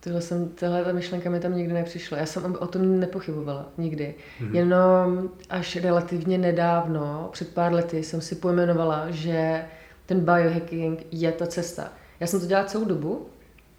Tohle, 0.00 0.20
jsem, 0.20 0.48
tohle 0.48 0.84
ta 0.84 0.92
myšlenka 0.92 1.30
mi 1.30 1.40
tam 1.40 1.56
nikdy 1.56 1.74
nepřišla. 1.74 2.18
Já 2.18 2.26
jsem 2.26 2.56
o 2.58 2.66
tom 2.66 3.00
nepochybovala, 3.00 3.66
nikdy. 3.78 4.14
Mm-hmm. 4.40 4.54
Jenom 4.54 5.28
až 5.50 5.76
relativně 5.76 6.38
nedávno, 6.38 7.28
před 7.32 7.54
pár 7.54 7.72
lety, 7.72 8.02
jsem 8.02 8.20
si 8.20 8.34
pojmenovala, 8.34 9.06
že 9.10 9.64
ten 10.06 10.20
biohacking 10.20 11.06
je 11.12 11.32
ta 11.32 11.46
cesta. 11.46 11.92
Já 12.20 12.26
jsem 12.26 12.40
to 12.40 12.46
dělala 12.46 12.66
celou 12.66 12.84
dobu, 12.84 13.26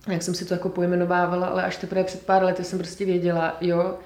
jak 0.08 0.24
jsem 0.24 0.34
si 0.34 0.46
to 0.46 0.54
jako 0.54 0.70
pojmenovávala, 0.70 1.48
ale 1.48 1.64
až 1.64 1.78
teprve 1.78 2.04
před 2.04 2.26
pár 2.26 2.44
lety 2.44 2.64
jsem 2.64 2.80
prostě 2.80 3.06
věděla, 3.06 3.58
jo, 3.62 3.98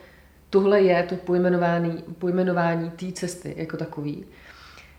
tohle 0.50 0.82
je 0.82 1.04
to 1.04 1.16
pojmenování, 1.16 2.04
pojmenování 2.20 2.92
té 2.92 3.12
cesty 3.12 3.54
jako 3.58 3.78
takový. 3.78 4.26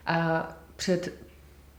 A 0.07 0.49
před 0.77 1.13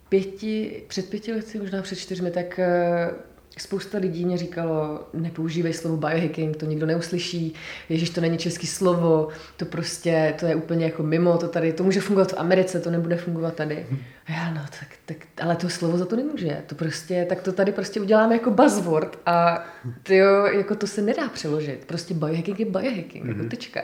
pěti, 0.09 0.83
před 0.87 1.09
pěti 1.09 1.33
lety, 1.33 1.59
možná 1.59 1.81
před 1.81 1.95
čtyřmi, 1.95 2.31
tak 2.31 2.59
eh, 2.59 3.11
Spousta 3.57 3.97
lidí 3.97 4.25
mě 4.25 4.37
říkalo, 4.37 5.07
nepoužívej 5.13 5.73
slovo 5.73 5.97
biohacking, 5.97 6.57
to 6.57 6.65
nikdo 6.65 6.85
neuslyší, 6.85 7.53
ježiš, 7.89 8.09
to 8.09 8.21
není 8.21 8.37
český 8.37 8.67
slovo, 8.67 9.27
to 9.57 9.65
prostě, 9.65 10.33
to 10.39 10.45
je 10.45 10.55
úplně 10.55 10.85
jako 10.85 11.03
mimo, 11.03 11.37
to 11.37 11.47
tady, 11.47 11.73
to 11.73 11.83
může 11.83 12.01
fungovat 12.01 12.31
v 12.31 12.37
Americe, 12.37 12.79
to 12.79 12.91
nebude 12.91 13.15
fungovat 13.15 13.55
tady. 13.55 13.85
A 14.25 14.31
já, 14.31 14.53
no, 14.53 14.61
tak, 14.79 14.87
tak 15.05 15.17
ale 15.41 15.55
to 15.55 15.69
slovo 15.69 15.97
za 15.97 16.05
to 16.05 16.15
nemůže, 16.15 16.63
to 16.67 16.75
prostě, 16.75 17.25
tak 17.29 17.41
to 17.41 17.51
tady 17.51 17.71
prostě 17.71 18.01
uděláme 18.01 18.33
jako 18.33 18.51
buzzword 18.51 19.19
a 19.25 19.65
to, 20.03 20.13
jako 20.47 20.75
to 20.75 20.87
se 20.87 21.01
nedá 21.01 21.29
přeložit, 21.29 21.85
prostě 21.85 22.13
biohacking 22.13 22.59
je 22.59 22.65
biohacking, 22.65 23.13
mm-hmm. 23.13 23.27
jako 23.27 23.39
mhm. 23.39 23.49
tečka. 23.49 23.81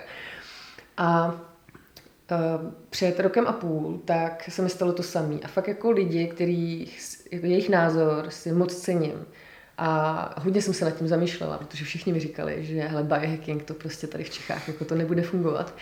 A 0.97 1.39
Uh, 2.31 2.71
před 2.89 3.19
rokem 3.19 3.47
a 3.47 3.53
půl, 3.53 4.01
tak 4.05 4.49
se 4.49 4.61
mi 4.61 4.69
stalo 4.69 4.93
to 4.93 5.03
samé. 5.03 5.35
A 5.43 5.47
fakt 5.47 5.67
jako 5.67 5.91
lidi, 5.91 6.27
který, 6.27 6.87
jako 7.31 7.45
jejich 7.45 7.69
názor 7.69 8.25
si 8.29 8.51
moc 8.51 8.75
cením, 8.75 9.25
a 9.77 10.33
hodně 10.41 10.61
jsem 10.61 10.73
se 10.73 10.85
nad 10.85 10.91
tím 10.91 11.07
zamýšlela, 11.07 11.57
protože 11.57 11.85
všichni 11.85 12.13
mi 12.13 12.19
říkali, 12.19 12.65
že 12.65 12.81
hele, 12.81 13.03
biohacking 13.03 13.63
to 13.63 13.73
prostě 13.73 14.07
tady 14.07 14.23
v 14.23 14.29
Čechách 14.29 14.67
jako 14.67 14.85
to 14.85 14.95
nebude 14.95 15.21
fungovat. 15.21 15.73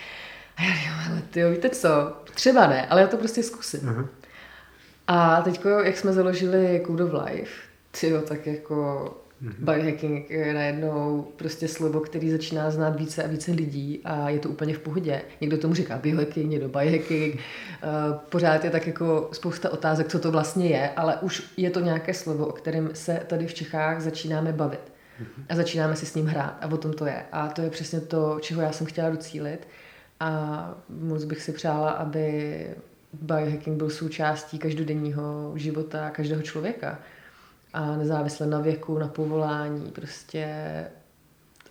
A 0.56 0.62
já 0.62 0.74
říkám, 0.74 1.00
ale 1.10 1.22
ty 1.30 1.50
víte 1.50 1.70
co, 1.70 1.88
třeba 2.34 2.66
ne, 2.66 2.86
ale 2.86 3.00
já 3.00 3.06
to 3.06 3.16
prostě 3.16 3.42
zkusím. 3.42 3.80
Uh-huh. 3.80 4.08
A 5.06 5.42
teď, 5.42 5.60
jak 5.84 5.96
jsme 5.96 6.12
založili 6.12 6.82
Code 6.86 7.04
of 7.04 7.12
Life, 7.12 7.52
tyjo, 8.00 8.22
tak 8.22 8.46
jako 8.46 9.10
Mm-hmm. 9.42 9.74
Biohacking 9.74 10.30
je 10.30 10.54
najednou 10.54 11.28
prostě 11.36 11.68
slovo, 11.68 12.00
který 12.00 12.30
začíná 12.30 12.70
znát 12.70 12.96
více 12.96 13.24
a 13.24 13.26
více 13.26 13.52
lidí 13.52 14.00
a 14.04 14.28
je 14.28 14.38
to 14.38 14.48
úplně 14.48 14.74
v 14.74 14.78
pohodě. 14.78 15.22
Někdo 15.40 15.58
tomu 15.58 15.74
říká 15.74 15.98
biohacking, 15.98 16.50
někdo 16.50 16.68
biohacking. 16.68 17.34
Uh, 17.34 17.40
pořád 18.30 18.64
je 18.64 18.70
tak 18.70 18.86
jako 18.86 19.28
spousta 19.32 19.72
otázek, 19.72 20.08
co 20.08 20.18
to 20.18 20.30
vlastně 20.30 20.68
je, 20.68 20.90
ale 20.90 21.16
už 21.16 21.52
je 21.56 21.70
to 21.70 21.80
nějaké 21.80 22.14
slovo, 22.14 22.46
o 22.46 22.52
kterém 22.52 22.90
se 22.92 23.22
tady 23.26 23.46
v 23.46 23.54
Čechách 23.54 24.00
začínáme 24.00 24.52
bavit. 24.52 24.80
Mm-hmm. 25.22 25.44
A 25.48 25.56
začínáme 25.56 25.96
si 25.96 26.06
s 26.06 26.14
ním 26.14 26.26
hrát 26.26 26.58
a 26.60 26.66
o 26.66 26.76
tom 26.76 26.92
to 26.92 27.06
je. 27.06 27.22
A 27.32 27.48
to 27.48 27.62
je 27.62 27.70
přesně 27.70 28.00
to, 28.00 28.38
čeho 28.40 28.62
já 28.62 28.72
jsem 28.72 28.86
chtěla 28.86 29.10
docílit. 29.10 29.68
A 30.20 30.74
moc 30.88 31.24
bych 31.24 31.42
si 31.42 31.52
přála, 31.52 31.90
aby 31.90 32.66
biohacking 33.12 33.76
byl 33.76 33.90
součástí 33.90 34.58
každodenního 34.58 35.52
života 35.54 36.10
každého 36.10 36.42
člověka 36.42 36.98
a 37.76 37.96
nezávisle 37.96 38.46
na 38.46 38.60
věku, 38.60 38.98
na 38.98 39.08
povolání, 39.08 39.90
prostě 39.90 40.46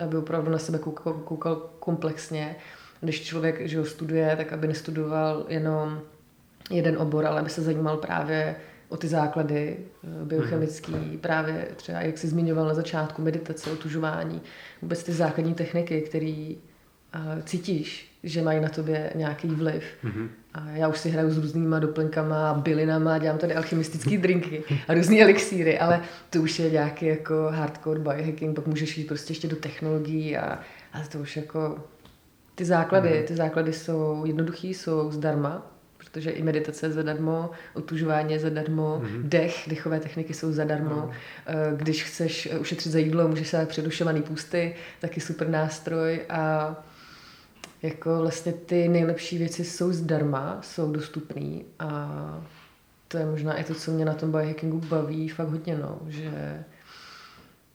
aby 0.00 0.16
opravdu 0.16 0.50
na 0.50 0.58
sebe 0.58 0.78
koukal, 0.78 1.12
koukal 1.12 1.56
komplexně. 1.78 2.56
Když 3.00 3.24
člověk 3.24 3.68
že 3.68 3.78
ho 3.78 3.84
studuje, 3.84 4.36
tak 4.36 4.52
aby 4.52 4.68
nestudoval 4.68 5.46
jenom 5.48 6.00
jeden 6.70 6.98
obor, 6.98 7.26
ale 7.26 7.40
aby 7.40 7.50
se 7.50 7.62
zajímal 7.62 7.96
právě 7.96 8.56
o 8.88 8.96
ty 8.96 9.08
základy 9.08 9.76
eh, 9.78 10.24
biochemický, 10.24 10.92
mm. 10.92 11.18
právě 11.18 11.68
třeba, 11.76 12.00
jak 12.00 12.18
jsi 12.18 12.28
zmiňoval 12.28 12.66
na 12.66 12.74
začátku, 12.74 13.22
meditace, 13.22 13.70
otužování, 13.70 14.42
vůbec 14.82 15.02
ty 15.02 15.12
základní 15.12 15.54
techniky, 15.54 16.00
které 16.00 16.54
uh, 16.54 17.42
cítíš, 17.44 18.15
že 18.26 18.42
mají 18.42 18.60
na 18.60 18.68
tobě 18.68 19.12
nějaký 19.14 19.48
vliv. 19.48 19.84
Mm-hmm. 20.04 20.28
A 20.54 20.70
já 20.70 20.88
už 20.88 20.98
si 20.98 21.10
hraju 21.10 21.30
s 21.30 21.38
různýma 21.38 21.78
doplňkama, 21.78 22.54
bylinama, 22.54 23.18
dělám 23.18 23.38
tady 23.38 23.54
alchymistické 23.54 24.18
drinky 24.18 24.62
a 24.88 24.94
různé 24.94 25.22
elixíry, 25.22 25.78
ale 25.78 26.00
to 26.30 26.42
už 26.42 26.58
je 26.58 26.70
nějaký 26.70 27.06
jako 27.06 27.48
hardcore 27.50 28.00
biohacking, 28.00 28.56
pak 28.56 28.66
můžeš 28.66 28.98
jít 28.98 29.04
prostě 29.04 29.30
ještě 29.30 29.48
do 29.48 29.56
technologií 29.56 30.36
a, 30.36 30.58
a 30.92 31.00
to 31.12 31.18
už 31.18 31.36
jako 31.36 31.78
ty 32.54 32.64
základy, 32.64 33.08
mm-hmm. 33.08 33.24
ty 33.24 33.36
základy 33.36 33.72
jsou 33.72 34.22
jednoduchý, 34.26 34.74
jsou 34.74 35.10
zdarma, 35.10 35.70
protože 35.96 36.30
i 36.30 36.42
meditace 36.42 36.86
je 36.86 36.92
zadarmo, 36.92 37.50
otužování 37.74 38.32
je 38.32 38.38
zadarmo, 38.38 39.02
mm-hmm. 39.04 39.22
dech, 39.22 39.64
dechové 39.66 40.00
techniky 40.00 40.34
jsou 40.34 40.52
zadarmo. 40.52 40.96
Mm-hmm. 40.96 41.76
Když 41.76 42.04
chceš 42.04 42.48
ušetřit 42.60 42.92
za 42.92 42.98
jídlo, 42.98 43.28
můžeš 43.28 43.48
se 43.48 43.66
předušovaný 43.66 44.22
půsty, 44.22 44.74
taky 45.00 45.20
super 45.20 45.48
nástroj 45.48 46.20
a 46.28 46.74
jako 47.86 48.18
vlastně 48.18 48.52
ty 48.52 48.88
nejlepší 48.88 49.38
věci 49.38 49.64
jsou 49.64 49.92
zdarma, 49.92 50.60
jsou 50.62 50.92
dostupné 50.92 51.60
a 51.78 52.44
to 53.08 53.18
je 53.18 53.26
možná 53.26 53.54
i 53.54 53.64
to, 53.64 53.74
co 53.74 53.90
mě 53.90 54.04
na 54.04 54.14
tom 54.14 54.32
biohackingu 54.32 54.78
baví 54.78 55.28
fakt 55.28 55.48
hodně, 55.48 55.78
no, 55.78 56.00
že 56.08 56.64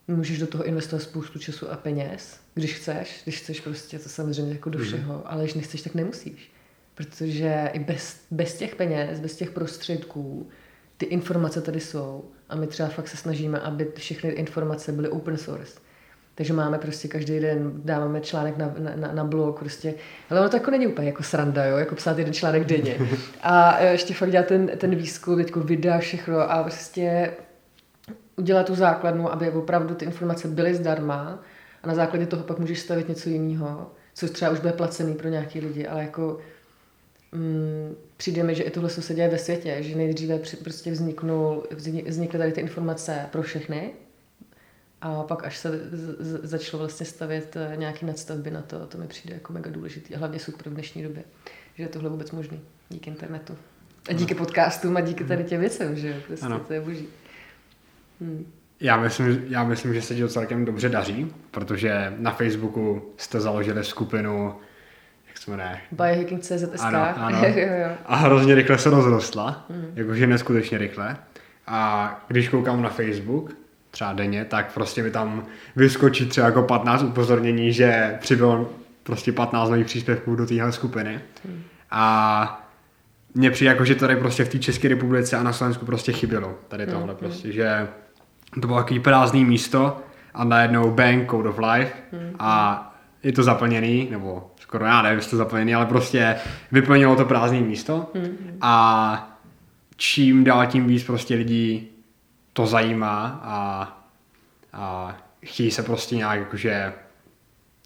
můžeš 0.08 0.38
do 0.38 0.46
toho 0.46 0.64
investovat 0.64 1.02
spoustu 1.02 1.38
času 1.38 1.70
a 1.70 1.76
peněz, 1.76 2.40
když 2.54 2.74
chceš, 2.74 3.20
když 3.22 3.40
chceš 3.40 3.60
prostě 3.60 3.98
to 3.98 4.08
samozřejmě 4.08 4.52
jako 4.52 4.70
do 4.70 4.78
mhm. 4.78 4.88
všeho, 4.88 5.14
mm. 5.14 5.22
ale 5.24 5.42
když 5.42 5.54
nechceš, 5.54 5.82
tak 5.82 5.94
nemusíš. 5.94 6.52
Protože 6.94 7.70
i 7.72 7.78
bez, 7.78 8.20
bez 8.30 8.54
těch 8.54 8.76
peněz, 8.76 9.20
bez 9.20 9.36
těch 9.36 9.50
prostředků, 9.50 10.48
ty 10.96 11.06
informace 11.06 11.60
tady 11.60 11.80
jsou 11.80 12.24
a 12.48 12.56
my 12.56 12.66
třeba 12.66 12.88
fakt 12.88 13.08
se 13.08 13.16
snažíme, 13.16 13.60
aby 13.60 13.92
všechny 13.96 14.30
informace 14.30 14.92
byly 14.92 15.08
open 15.08 15.36
source. 15.36 15.80
Takže 16.34 16.52
máme 16.52 16.78
prostě 16.78 17.08
každý 17.08 17.40
den, 17.40 17.72
dáváme 17.74 18.20
článek 18.20 18.56
na, 18.56 18.74
na, 18.96 19.12
na 19.12 19.24
blog, 19.24 19.58
prostě, 19.58 19.94
ale 20.30 20.40
ono 20.40 20.48
to 20.48 20.56
jako 20.56 20.70
není 20.70 20.86
úplně 20.86 21.06
jako 21.06 21.22
sranda, 21.22 21.64
jo, 21.64 21.76
jako 21.76 21.94
psát 21.94 22.18
jeden 22.18 22.34
článek 22.34 22.64
denně. 22.64 22.98
A 23.42 23.78
e, 23.78 23.92
ještě 23.92 24.14
fakt 24.14 24.30
dělat 24.30 24.46
ten, 24.46 24.70
ten 24.76 24.94
výzkum, 24.94 25.36
teďko 25.36 25.60
videa, 25.60 25.98
všechno 25.98 26.50
a 26.50 26.62
prostě 26.62 27.32
udělat 28.36 28.66
tu 28.66 28.74
základnu, 28.74 29.32
aby 29.32 29.50
opravdu 29.50 29.94
ty 29.94 30.04
informace 30.04 30.48
byly 30.48 30.74
zdarma. 30.74 31.42
A 31.82 31.86
na 31.86 31.94
základě 31.94 32.26
toho 32.26 32.42
pak 32.42 32.58
můžeš 32.58 32.80
stavit 32.80 33.08
něco 33.08 33.28
jiného, 33.28 33.90
což 34.14 34.30
třeba 34.30 34.50
už 34.50 34.60
bude 34.60 34.72
placený 34.72 35.14
pro 35.14 35.28
nějaký 35.28 35.60
lidi, 35.60 35.86
ale 35.86 36.02
jako 36.02 36.38
mm, 37.32 37.94
přijde 38.16 38.42
mi, 38.42 38.54
že 38.54 38.62
i 38.62 38.70
tohle 38.70 38.90
se 38.90 39.14
děje 39.14 39.28
ve 39.28 39.38
světě, 39.38 39.76
že 39.80 39.96
nejdříve 39.96 40.38
prostě 40.62 40.90
vzniknul, 40.90 41.66
vznikly 42.06 42.38
tady 42.38 42.52
ty 42.52 42.60
informace 42.60 43.26
pro 43.32 43.42
všechny, 43.42 43.90
a 45.02 45.22
pak 45.22 45.44
až 45.44 45.56
se 45.56 45.80
začalo 46.42 46.78
vlastně 46.78 47.06
stavět 47.06 47.56
eh, 47.56 47.76
nějaký 47.76 48.06
nadstavby 48.06 48.50
na 48.50 48.62
to, 48.62 48.86
to 48.86 48.98
mi 48.98 49.06
přijde 49.06 49.34
jako 49.34 49.52
mega 49.52 49.70
důležitý 49.70 50.14
a 50.14 50.18
hlavně 50.18 50.38
super 50.38 50.68
v 50.68 50.74
dnešní 50.74 51.02
době, 51.02 51.24
že 51.74 51.82
je 51.82 51.88
tohle 51.88 52.10
vůbec 52.10 52.30
možný 52.30 52.60
díky 52.88 53.10
internetu. 53.10 53.56
A 54.08 54.12
díky 54.12 54.34
podcastům 54.34 54.96
a 54.96 55.00
díky 55.00 55.24
tady 55.24 55.44
těm 55.44 55.60
věcem, 55.60 55.96
že 55.96 56.08
jo, 56.08 56.14
prostě 56.26 56.46
ano. 56.46 56.58
to 56.58 56.72
je 56.72 56.80
boží. 56.80 57.08
Hmm. 58.20 58.52
Já 58.80 58.96
myslím, 58.96 59.44
já 59.48 59.64
myslím, 59.64 59.94
že 59.94 60.02
se 60.02 60.14
ti 60.14 60.20
to 60.20 60.28
celkem 60.28 60.64
dobře 60.64 60.88
daří, 60.88 61.32
protože 61.50 62.12
na 62.18 62.30
Facebooku 62.30 63.12
jste 63.16 63.40
založili 63.40 63.84
skupinu, 63.84 64.54
jak 65.28 65.38
se 65.38 65.50
jmenuje? 65.50 65.80
Biohacking.cz 65.92 66.80
ano, 66.80 67.18
ano. 67.18 67.42
A 68.06 68.16
hrozně 68.16 68.54
rychle 68.54 68.78
se 68.78 68.90
rozrostla, 68.90 69.66
hmm. 69.70 69.92
jakože 69.94 70.26
neskutečně 70.26 70.78
rychle. 70.78 71.16
A 71.66 72.24
když 72.28 72.48
koukám 72.48 72.82
na 72.82 72.88
Facebook, 72.88 73.61
třeba 73.92 74.12
denně, 74.12 74.44
tak 74.44 74.74
prostě 74.74 75.02
mi 75.02 75.10
tam 75.10 75.46
vyskočí 75.76 76.26
třeba 76.26 76.46
jako 76.46 76.62
15 76.62 77.02
upozornění, 77.02 77.72
že 77.72 78.18
přibylo 78.20 78.70
prostě 79.02 79.32
15 79.32 79.70
nových 79.70 79.86
příspěvků 79.86 80.36
do 80.36 80.46
téhle 80.46 80.72
skupiny. 80.72 81.20
Hmm. 81.44 81.62
A 81.90 82.68
mně 83.34 83.50
přijde 83.50 83.70
jako, 83.70 83.84
že 83.84 83.94
tady 83.94 84.16
prostě 84.16 84.44
v 84.44 84.48
té 84.48 84.58
České 84.58 84.88
republice 84.88 85.36
a 85.36 85.42
na 85.42 85.52
Slovensku 85.52 85.86
prostě 85.86 86.12
chybělo 86.12 86.54
tady 86.68 86.86
tohle 86.86 87.06
hmm. 87.06 87.16
prostě, 87.16 87.52
že 87.52 87.88
to 88.60 88.66
bylo 88.66 88.78
takový 88.78 89.00
prázdný 89.00 89.44
místo 89.44 90.00
a 90.34 90.44
najednou 90.44 90.90
bang, 90.90 91.30
Code 91.30 91.48
of 91.48 91.58
Life 91.58 91.92
hmm. 92.12 92.36
a 92.38 92.88
je 93.22 93.32
to 93.32 93.42
zaplněný, 93.42 94.08
nebo 94.10 94.50
skoro 94.60 94.84
já 94.84 95.02
nevím, 95.02 95.18
jestli 95.18 95.30
to 95.30 95.36
zaplněný, 95.36 95.74
ale 95.74 95.86
prostě 95.86 96.36
vyplnilo 96.72 97.16
to 97.16 97.24
prázdné 97.24 97.60
místo 97.60 98.10
hmm. 98.14 98.58
a 98.60 99.38
čím 99.96 100.44
dál 100.44 100.66
tím 100.66 100.86
víc 100.86 101.04
prostě 101.04 101.34
lidí 101.34 101.91
to 102.52 102.66
zajímá 102.66 103.40
a, 103.42 103.88
a 104.72 105.16
chtějí 105.44 105.70
se 105.70 105.82
prostě 105.82 106.16
nějak 106.16 106.38
jakože 106.38 106.92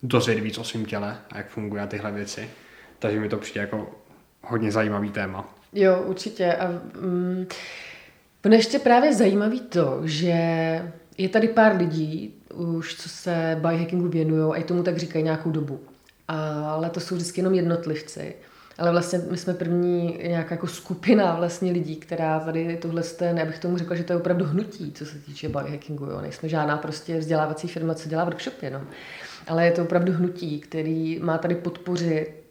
dozvědět 0.02 0.42
víc 0.42 0.58
o 0.58 0.64
svém 0.64 0.84
těle 0.84 1.18
a 1.32 1.38
jak 1.38 1.48
fungují 1.48 1.82
tyhle 1.88 2.12
věci. 2.12 2.50
Takže 2.98 3.20
mi 3.20 3.28
to 3.28 3.36
přijde 3.36 3.60
jako 3.60 3.90
hodně 4.42 4.72
zajímavý 4.72 5.10
téma. 5.10 5.54
Jo, 5.72 6.02
určitě. 6.06 6.54
A 6.54 6.68
mm, 7.00 7.46
ještě 8.52 8.78
právě 8.78 9.14
zajímavý 9.14 9.60
to, 9.60 10.00
že 10.04 10.34
je 11.18 11.28
tady 11.28 11.48
pár 11.48 11.76
lidí, 11.76 12.34
už 12.54 12.94
co 12.94 13.08
se 13.08 13.58
biohackingu 13.60 14.08
věnují 14.08 14.52
a 14.52 14.56
i 14.56 14.64
tomu 14.64 14.82
tak 14.82 14.96
říkají 14.96 15.24
nějakou 15.24 15.50
dobu. 15.50 15.80
Ale 16.28 16.90
to 16.90 17.00
jsou 17.00 17.14
vždycky 17.14 17.40
jenom 17.40 17.54
jednotlivci. 17.54 18.34
Ale 18.78 18.90
vlastně 18.90 19.20
my 19.30 19.36
jsme 19.36 19.54
první 19.54 20.18
nějaká 20.22 20.54
jako 20.54 20.66
skupina 20.66 21.34
vlastně 21.34 21.72
lidí, 21.72 21.96
která 21.96 22.40
tady 22.40 22.76
tohle 22.76 23.02
ten, 23.02 23.38
já 23.38 23.44
bych 23.44 23.58
tomu 23.58 23.78
řekla, 23.78 23.96
že 23.96 24.04
to 24.04 24.12
je 24.12 24.16
opravdu 24.16 24.44
hnutí, 24.44 24.92
co 24.92 25.06
se 25.06 25.18
týče 25.18 25.48
biohackingu. 25.48 26.04
Jo. 26.04 26.20
Nejsme 26.20 26.48
žádná 26.48 26.76
prostě 26.76 27.18
vzdělávací 27.18 27.68
firma, 27.68 27.94
co 27.94 28.08
dělá 28.08 28.24
workshop 28.24 28.62
jenom. 28.62 28.82
Ale 29.46 29.64
je 29.64 29.72
to 29.72 29.82
opravdu 29.82 30.12
hnutí, 30.12 30.60
který 30.60 31.18
má 31.22 31.38
tady 31.38 31.54
podpořit 31.54 32.45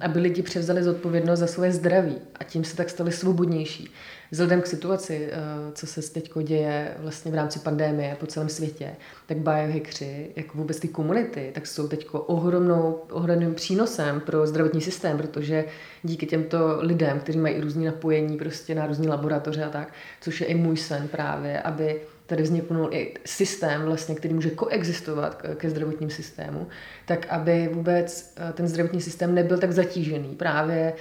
aby 0.00 0.20
lidi 0.20 0.42
převzali 0.42 0.82
zodpovědnost 0.82 1.40
za 1.40 1.46
své 1.46 1.72
zdraví 1.72 2.16
a 2.40 2.44
tím 2.44 2.64
se 2.64 2.76
tak 2.76 2.90
stali 2.90 3.12
svobodnější. 3.12 3.90
Vzhledem 4.30 4.62
k 4.62 4.66
situaci, 4.66 5.28
eh, 5.32 5.36
co 5.72 5.86
se 5.86 6.12
teď 6.12 6.32
děje 6.42 6.94
vlastně 6.98 7.30
v 7.30 7.34
rámci 7.34 7.58
pandémie 7.58 8.16
po 8.20 8.26
celém 8.26 8.48
světě, 8.48 8.96
tak 9.26 9.36
biohackři, 9.36 10.30
jako 10.36 10.58
vůbec 10.58 10.80
ty 10.80 10.88
komunity, 10.88 11.50
tak 11.54 11.66
jsou 11.66 11.88
teď 11.88 12.08
ohromnou, 12.12 13.00
ohromným 13.10 13.54
přínosem 13.54 14.20
pro 14.20 14.46
zdravotní 14.46 14.80
systém, 14.80 15.16
protože 15.16 15.64
díky 16.02 16.26
těmto 16.26 16.78
lidem, 16.80 17.20
kteří 17.20 17.38
mají 17.38 17.60
různé 17.60 17.84
napojení 17.84 18.36
prostě 18.36 18.74
na 18.74 18.86
různé 18.86 19.08
laboratoře 19.08 19.64
a 19.64 19.70
tak, 19.70 19.92
což 20.20 20.40
je 20.40 20.46
i 20.46 20.54
můj 20.54 20.76
sen 20.76 21.08
právě, 21.08 21.60
aby 21.60 22.00
tady 22.26 22.42
vzniknul 22.42 22.88
i 22.92 23.14
systém, 23.24 23.82
vlastně, 23.82 24.14
který 24.14 24.34
může 24.34 24.50
koexistovat 24.50 25.42
ke 25.54 25.70
zdravotním 25.70 26.10
systému, 26.10 26.66
tak 27.06 27.26
aby 27.26 27.68
vůbec 27.72 28.34
eh, 28.36 28.52
ten 28.52 28.68
zdravotní 28.68 29.00
systém 29.00 29.34
nebyl 29.34 29.58
tak 29.58 29.72
zatížený 29.72 30.34
právě 30.34 30.92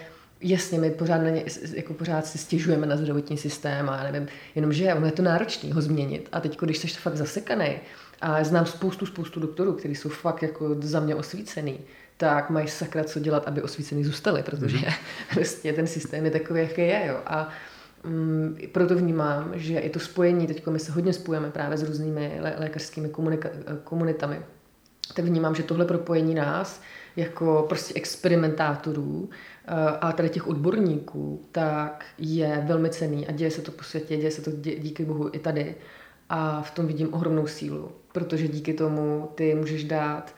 jasně, 0.41 0.79
my 0.79 0.91
pořád, 0.91 1.17
na 1.17 1.29
ně, 1.29 1.43
jako 1.73 1.93
pořád 1.93 2.25
si 2.25 2.37
stěžujeme 2.37 2.85
na 2.85 2.97
zdravotní 2.97 3.37
systém 3.37 3.89
a 3.89 4.03
nevím, 4.03 4.27
jenomže 4.55 4.93
ono 4.93 5.05
je 5.05 5.11
to 5.11 5.21
náročné 5.21 5.73
ho 5.73 5.81
změnit. 5.81 6.29
A 6.31 6.39
teď, 6.39 6.59
když 6.59 6.77
jsi 6.77 6.87
fakt 6.87 7.17
zasekaný, 7.17 7.75
a 8.21 8.43
znám 8.43 8.65
spoustu, 8.65 9.05
spoustu 9.05 9.39
doktorů, 9.39 9.73
kteří 9.73 9.95
jsou 9.95 10.09
fakt 10.09 10.43
jako 10.43 10.75
za 10.79 10.99
mě 10.99 11.15
osvícený, 11.15 11.79
tak 12.17 12.49
mají 12.49 12.67
sakra 12.67 13.03
co 13.03 13.19
dělat, 13.19 13.47
aby 13.47 13.61
osvícený 13.61 14.03
zůstali, 14.03 14.43
protože 14.43 14.77
mm-hmm. 14.77 14.93
prostě 15.33 15.73
ten 15.73 15.87
systém 15.87 16.25
je 16.25 16.31
takový, 16.31 16.59
jaký 16.61 16.81
je. 16.81 17.03
Jo. 17.07 17.19
A 17.25 17.49
mm, 18.05 18.57
proto 18.71 18.95
vnímám, 18.95 19.51
že 19.53 19.79
i 19.79 19.89
to 19.89 19.99
spojení, 19.99 20.47
teď 20.47 20.67
my 20.67 20.79
se 20.79 20.91
hodně 20.91 21.13
spojíme 21.13 21.51
právě 21.51 21.77
s 21.77 21.83
různými 21.83 22.39
lé- 22.41 22.59
lékařskými 22.59 23.07
komunika- 23.07 23.77
komunitami, 23.83 24.41
tak 25.13 25.25
vnímám, 25.25 25.55
že 25.55 25.63
tohle 25.63 25.85
propojení 25.85 26.35
nás 26.35 26.81
jako 27.15 27.65
prostě 27.69 27.93
experimentátorů 27.93 29.29
eh, 29.67 29.71
a 30.01 30.11
tady 30.11 30.29
těch 30.29 30.47
odborníků, 30.47 31.41
tak 31.51 32.05
je 32.17 32.63
velmi 32.67 32.89
cený 32.89 33.27
a 33.27 33.31
děje 33.31 33.51
se 33.51 33.61
to 33.61 33.71
po 33.71 33.83
světě, 33.83 34.17
děje 34.17 34.31
se 34.31 34.41
to 34.41 34.51
díky 34.61 35.05
bohu 35.05 35.29
i 35.33 35.39
tady. 35.39 35.75
A 36.29 36.61
v 36.61 36.71
tom 36.71 36.87
vidím 36.87 37.13
ohromnou 37.13 37.47
sílu, 37.47 37.91
protože 38.11 38.47
díky 38.47 38.73
tomu 38.73 39.29
ty 39.35 39.55
můžeš 39.55 39.83
dát 39.83 40.35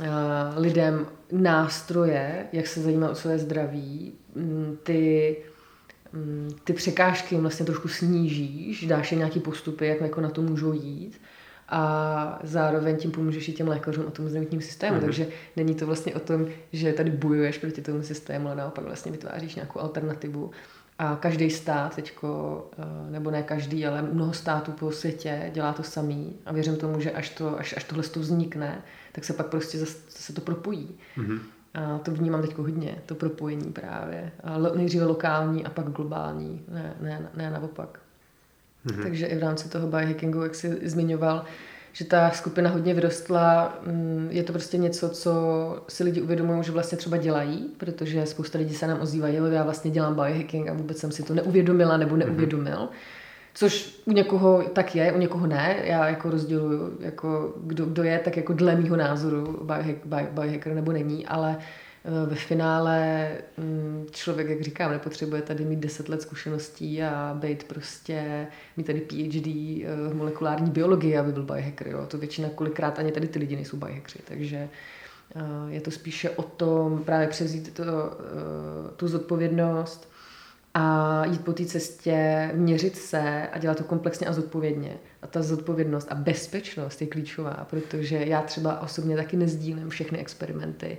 eh, 0.00 0.08
lidem 0.56 1.06
nástroje, 1.32 2.46
jak 2.52 2.66
se 2.66 2.80
zajímat 2.80 3.10
o 3.10 3.14
své 3.14 3.38
zdraví, 3.38 4.14
mm, 4.34 4.78
ty, 4.82 5.36
ty 6.64 6.72
překážky 6.72 7.34
jim 7.34 7.42
vlastně 7.42 7.66
trošku 7.66 7.88
snížíš, 7.88 8.86
dáš 8.86 9.12
jim 9.12 9.18
nějaký 9.18 9.40
postupy, 9.40 9.86
jak 9.86 10.00
jako 10.00 10.20
na 10.20 10.30
to 10.30 10.42
můžou 10.42 10.72
jít 10.72 11.20
a 11.68 12.40
zároveň 12.42 12.96
tím 12.96 13.10
pomůžeš 13.10 13.48
i 13.48 13.52
těm 13.52 13.68
lékařům 13.68 14.04
a 14.08 14.10
tomu 14.10 14.28
zdravotním 14.28 14.60
systému. 14.60 14.98
Mm-hmm. 14.98 15.04
Takže 15.04 15.28
není 15.56 15.74
to 15.74 15.86
vlastně 15.86 16.14
o 16.14 16.20
tom, 16.20 16.46
že 16.72 16.92
tady 16.92 17.10
bojuješ 17.10 17.58
proti 17.58 17.82
tomu 17.82 18.02
systému, 18.02 18.46
ale 18.46 18.56
naopak 18.56 18.84
vlastně 18.84 19.12
vytváříš 19.12 19.54
nějakou 19.54 19.80
alternativu. 19.80 20.50
A 20.98 21.16
každý 21.16 21.50
stát 21.50 21.96
teďko, 21.96 22.70
eh, 22.78 23.10
nebo 23.10 23.30
ne 23.30 23.42
každý, 23.42 23.86
ale 23.86 24.02
mnoho 24.02 24.32
států 24.32 24.72
po 24.72 24.90
světě 24.90 25.50
dělá 25.54 25.72
to 25.72 25.82
samý 25.82 26.36
a 26.46 26.52
věřím 26.52 26.76
tomu, 26.76 27.00
že 27.00 27.12
až, 27.12 27.30
to, 27.30 27.58
až, 27.58 27.74
až 27.76 27.84
tohle 27.84 28.04
to 28.04 28.20
vznikne, 28.20 28.82
tak 29.12 29.24
se 29.24 29.32
pak 29.32 29.46
prostě 29.46 29.78
zase, 29.78 29.98
zase 30.10 30.32
to 30.32 30.40
propojí. 30.40 30.88
Mm-hmm. 31.16 31.40
A 31.76 31.98
to 31.98 32.10
vnímám 32.10 32.42
teď 32.42 32.56
hodně, 32.56 32.98
to 33.06 33.14
propojení 33.14 33.72
právě. 33.72 34.32
A 34.44 34.58
nejdříve 34.58 35.04
lokální 35.04 35.64
a 35.64 35.70
pak 35.70 35.88
globální, 35.88 36.62
ne, 36.68 36.94
ne, 37.00 37.28
ne 37.36 37.50
naopak. 37.50 37.98
Mm-hmm. 38.86 39.02
Takže 39.02 39.26
i 39.26 39.36
v 39.36 39.42
rámci 39.42 39.68
toho 39.68 39.88
biohackingu, 39.88 40.42
jak 40.42 40.54
jsi 40.54 40.78
zmiňoval, 40.88 41.44
že 41.92 42.04
ta 42.04 42.30
skupina 42.30 42.70
hodně 42.70 42.94
vyrostla. 42.94 43.78
Mm, 43.86 44.28
je 44.30 44.42
to 44.42 44.52
prostě 44.52 44.78
něco, 44.78 45.08
co 45.08 45.32
si 45.88 46.04
lidi 46.04 46.22
uvědomují, 46.22 46.64
že 46.64 46.72
vlastně 46.72 46.98
třeba 46.98 47.16
dělají, 47.16 47.70
protože 47.76 48.26
spousta 48.26 48.58
lidí 48.58 48.74
se 48.74 48.86
nám 48.86 49.00
ozývají, 49.00 49.36
jo, 49.36 49.46
já 49.46 49.62
vlastně 49.62 49.90
dělám 49.90 50.14
biohacking 50.14 50.68
a 50.68 50.72
vůbec 50.72 50.98
jsem 50.98 51.12
si 51.12 51.22
to 51.22 51.34
neuvědomila 51.34 51.96
nebo 51.96 52.16
mhm. 52.16 52.18
neuvědomil. 52.18 52.78
Mm-hmm. 52.78 53.25
Což 53.58 54.00
u 54.04 54.12
někoho 54.12 54.62
tak 54.62 54.96
je, 54.96 55.12
u 55.12 55.18
někoho 55.18 55.46
ne. 55.46 55.76
Já 55.84 56.08
jako 56.08 56.30
rozděluju, 56.30 56.96
jako 57.00 57.54
kdo, 57.60 57.86
kdo 57.86 58.02
je, 58.02 58.18
tak 58.18 58.36
jako 58.36 58.52
dle 58.52 58.76
mýho 58.76 58.96
názoru 58.96 59.60
biohack, 59.64 60.30
biohacker 60.32 60.74
nebo 60.74 60.92
není, 60.92 61.26
ale 61.26 61.58
Eh, 62.06 62.26
ve 62.26 62.36
finále 62.36 63.28
mm, 63.56 64.06
člověk, 64.10 64.48
jak 64.48 64.60
říkám, 64.62 64.90
nepotřebuje 64.90 65.42
tady 65.42 65.64
mít 65.64 65.78
10 65.78 66.08
let 66.08 66.22
zkušeností 66.22 67.02
a 67.02 67.36
být 67.40 67.64
prostě, 67.64 68.46
mít 68.76 68.86
tady 68.86 69.00
PhD 69.00 69.46
eh, 69.46 70.08
v 70.08 70.14
molekulární 70.14 70.70
biologii, 70.70 71.18
aby 71.18 71.32
byl 71.32 71.42
biohacker. 71.42 71.88
Jo. 71.88 72.06
To 72.06 72.18
většina 72.18 72.48
kolikrát 72.48 72.98
ani 72.98 73.12
tady 73.12 73.28
ty 73.28 73.38
lidi 73.38 73.56
nejsou 73.56 73.76
biohackeri, 73.76 74.24
takže 74.24 74.68
Je 75.68 75.80
to 75.80 75.90
spíše 75.90 76.30
o 76.30 76.42
tom 76.42 77.04
právě 77.04 77.28
převzít 77.28 77.74
to, 77.74 77.84
tu 78.96 79.08
zodpovědnost 79.08 80.08
a 80.78 81.24
jít 81.24 81.44
po 81.44 81.52
té 81.52 81.64
cestě, 81.64 82.50
měřit 82.54 82.96
se 82.96 83.48
a 83.52 83.58
dělat 83.58 83.76
to 83.78 83.84
komplexně 83.84 84.26
a 84.26 84.32
zodpovědně. 84.32 84.96
A 85.22 85.26
ta 85.26 85.42
zodpovědnost 85.42 86.08
a 86.10 86.14
bezpečnost 86.14 87.00
je 87.00 87.06
klíčová, 87.06 87.66
protože 87.70 88.16
já 88.16 88.42
třeba 88.42 88.80
osobně 88.80 89.16
taky 89.16 89.36
nezdílím 89.36 89.88
všechny 89.88 90.18
experimenty, 90.18 90.98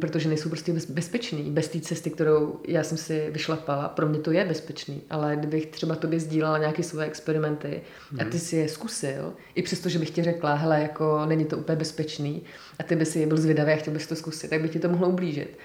protože 0.00 0.28
nejsou 0.28 0.48
prostě 0.48 0.72
bezpečný. 0.88 1.50
Bez 1.50 1.68
té 1.68 1.80
cesty, 1.80 2.10
kterou 2.10 2.60
já 2.68 2.84
jsem 2.84 2.98
si 2.98 3.30
vyšlapala, 3.30 3.88
pro 3.88 4.06
mě 4.06 4.18
to 4.18 4.32
je 4.32 4.44
bezpečný, 4.44 5.02
ale 5.10 5.36
kdybych 5.36 5.66
třeba 5.66 5.94
tobě 5.94 6.20
sdílala 6.20 6.58
nějaké 6.58 6.82
svoje 6.82 7.06
experimenty 7.06 7.80
a 8.14 8.24
ty 8.24 8.24
mhm. 8.24 8.38
si 8.38 8.56
je 8.56 8.68
zkusil, 8.68 9.32
i 9.54 9.62
přesto, 9.62 9.88
že 9.88 9.98
bych 9.98 10.10
ti 10.10 10.22
řekla, 10.22 10.54
hele, 10.54 10.82
jako 10.82 11.26
není 11.26 11.44
to 11.44 11.58
úplně 11.58 11.76
bezpečný 11.76 12.42
a 12.78 12.82
ty 12.82 12.96
by 12.96 13.06
si 13.06 13.26
byl 13.26 13.36
zvědavý 13.36 13.72
a 13.72 13.76
chtěl 13.76 13.94
bys 13.94 14.06
to 14.06 14.16
zkusit, 14.16 14.50
tak 14.50 14.60
by 14.60 14.68
ti 14.68 14.78
to 14.78 14.88
mohlo 14.88 15.08
ublížit. 15.08 15.58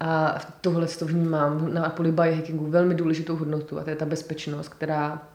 A 0.00 0.40
tohle 0.60 0.86
to 0.86 1.06
vnímám 1.06 1.74
na 1.74 1.88
polybiohackingu 1.88 2.66
velmi 2.66 2.94
důležitou 2.94 3.36
hodnotu 3.36 3.78
a 3.78 3.84
to 3.84 3.90
je 3.90 3.96
ta 3.96 4.04
bezpečnost, 4.04 4.68
která 4.68 5.28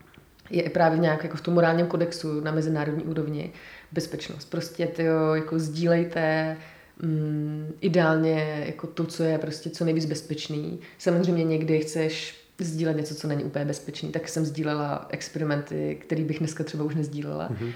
je 0.50 0.62
i 0.62 0.70
právě 0.70 1.00
nějak 1.00 1.24
jako 1.24 1.38
v 1.38 1.42
tom 1.42 1.54
morálním 1.54 1.88
kodexu 1.88 2.42
na 2.42 2.52
mezinárodní 2.52 3.04
úrovni 3.04 3.54
bezpečnost. 3.92 4.46
Prostě 4.46 4.88
ty 4.88 5.04
jako 5.36 5.60
sdílejte 5.60 6.58
mm, 7.02 7.74
ideálně 7.82 8.64
jako 8.66 8.88
to, 8.88 9.06
co 9.06 9.24
je 9.24 9.38
prostě 9.38 9.70
co 9.70 9.86
nejvíc 9.86 10.06
bezpečný. 10.06 10.80
Samozřejmě 10.98 11.44
někdy 11.44 11.80
chceš 11.80 12.42
sdílet 12.60 12.98
něco, 12.98 13.16
co 13.16 13.28
není 13.28 13.44
úplně 13.44 13.66
bezpečný, 13.66 14.12
tak 14.12 14.30
jsem 14.30 14.46
sdílela 14.46 15.08
experimenty, 15.10 15.98
které 16.02 16.24
bych 16.24 16.40
dneska 16.40 16.64
třeba 16.64 16.84
už 16.84 16.96
nezdílela. 16.96 17.50
Mm-hmm. 17.50 17.72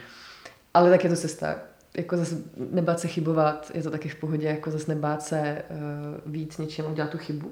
Ale 0.74 0.90
tak 0.90 1.04
je 1.04 1.10
to 1.10 1.16
cesta 1.16 1.56
jako 1.98 2.18
zase 2.18 2.36
nebát 2.72 3.00
se 3.00 3.08
chybovat, 3.08 3.72
je 3.74 3.84
to 3.84 3.92
taky 3.92 4.10
v 4.10 4.16
pohodě, 4.16 4.48
jako 4.48 4.72
zase 4.72 4.96
nebát 4.96 5.24
se 5.24 5.64
uh, 5.70 6.34
víc 6.34 6.58
něčem 6.58 6.92
udělat 6.92 7.10
tu 7.10 7.18
chybu. 7.18 7.52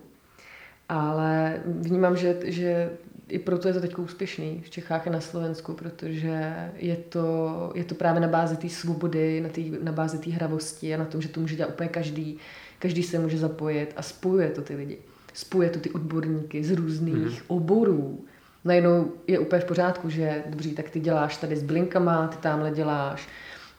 Ale 0.90 1.62
vnímám, 1.66 2.18
že, 2.18 2.38
že 2.44 2.90
i 3.30 3.40
proto 3.40 3.68
je 3.68 3.74
to 3.74 3.82
teď 3.82 3.98
úspěšný 3.98 4.62
v 4.66 4.70
Čechách 4.70 5.08
a 5.08 5.10
na 5.10 5.22
Slovensku, 5.22 5.74
protože 5.74 6.54
je 6.76 6.96
to, 6.96 7.72
je 7.76 7.84
to 7.84 7.96
právě 7.96 8.22
na 8.22 8.28
bázi 8.28 8.58
té 8.58 8.70
svobody, 8.70 9.42
na, 9.42 9.50
tý, 9.50 9.72
na 9.82 9.92
bázi 9.92 10.18
té 10.18 10.30
hravosti 10.30 10.96
a 10.96 10.98
na 10.98 11.06
tom, 11.06 11.22
že 11.22 11.30
to 11.30 11.40
může 11.40 11.56
dělat 11.56 11.70
úplně 11.70 11.90
každý. 11.90 12.38
Každý 12.80 13.04
se 13.04 13.20
může 13.20 13.38
zapojit 13.38 13.94
a 13.98 14.02
spojuje 14.02 14.50
to 14.50 14.62
ty 14.62 14.76
lidi. 14.76 14.98
Spojuje 15.34 15.70
to 15.70 15.80
ty 15.80 15.90
odborníky 15.90 16.64
z 16.64 16.72
různých 16.72 17.16
mm. 17.16 17.38
oborů. 17.48 18.26
Najednou 18.66 19.12
je 19.28 19.40
úplně 19.40 19.62
v 19.62 19.66
pořádku, 19.66 20.10
že 20.10 20.44
dobří, 20.48 20.72
tak 20.72 20.90
ty 20.90 21.00
děláš 21.00 21.38
tady 21.38 21.56
s 21.56 21.64
blinkama, 21.64 22.28
ty 22.28 22.38
tamhle 22.38 22.72
děláš 22.72 23.28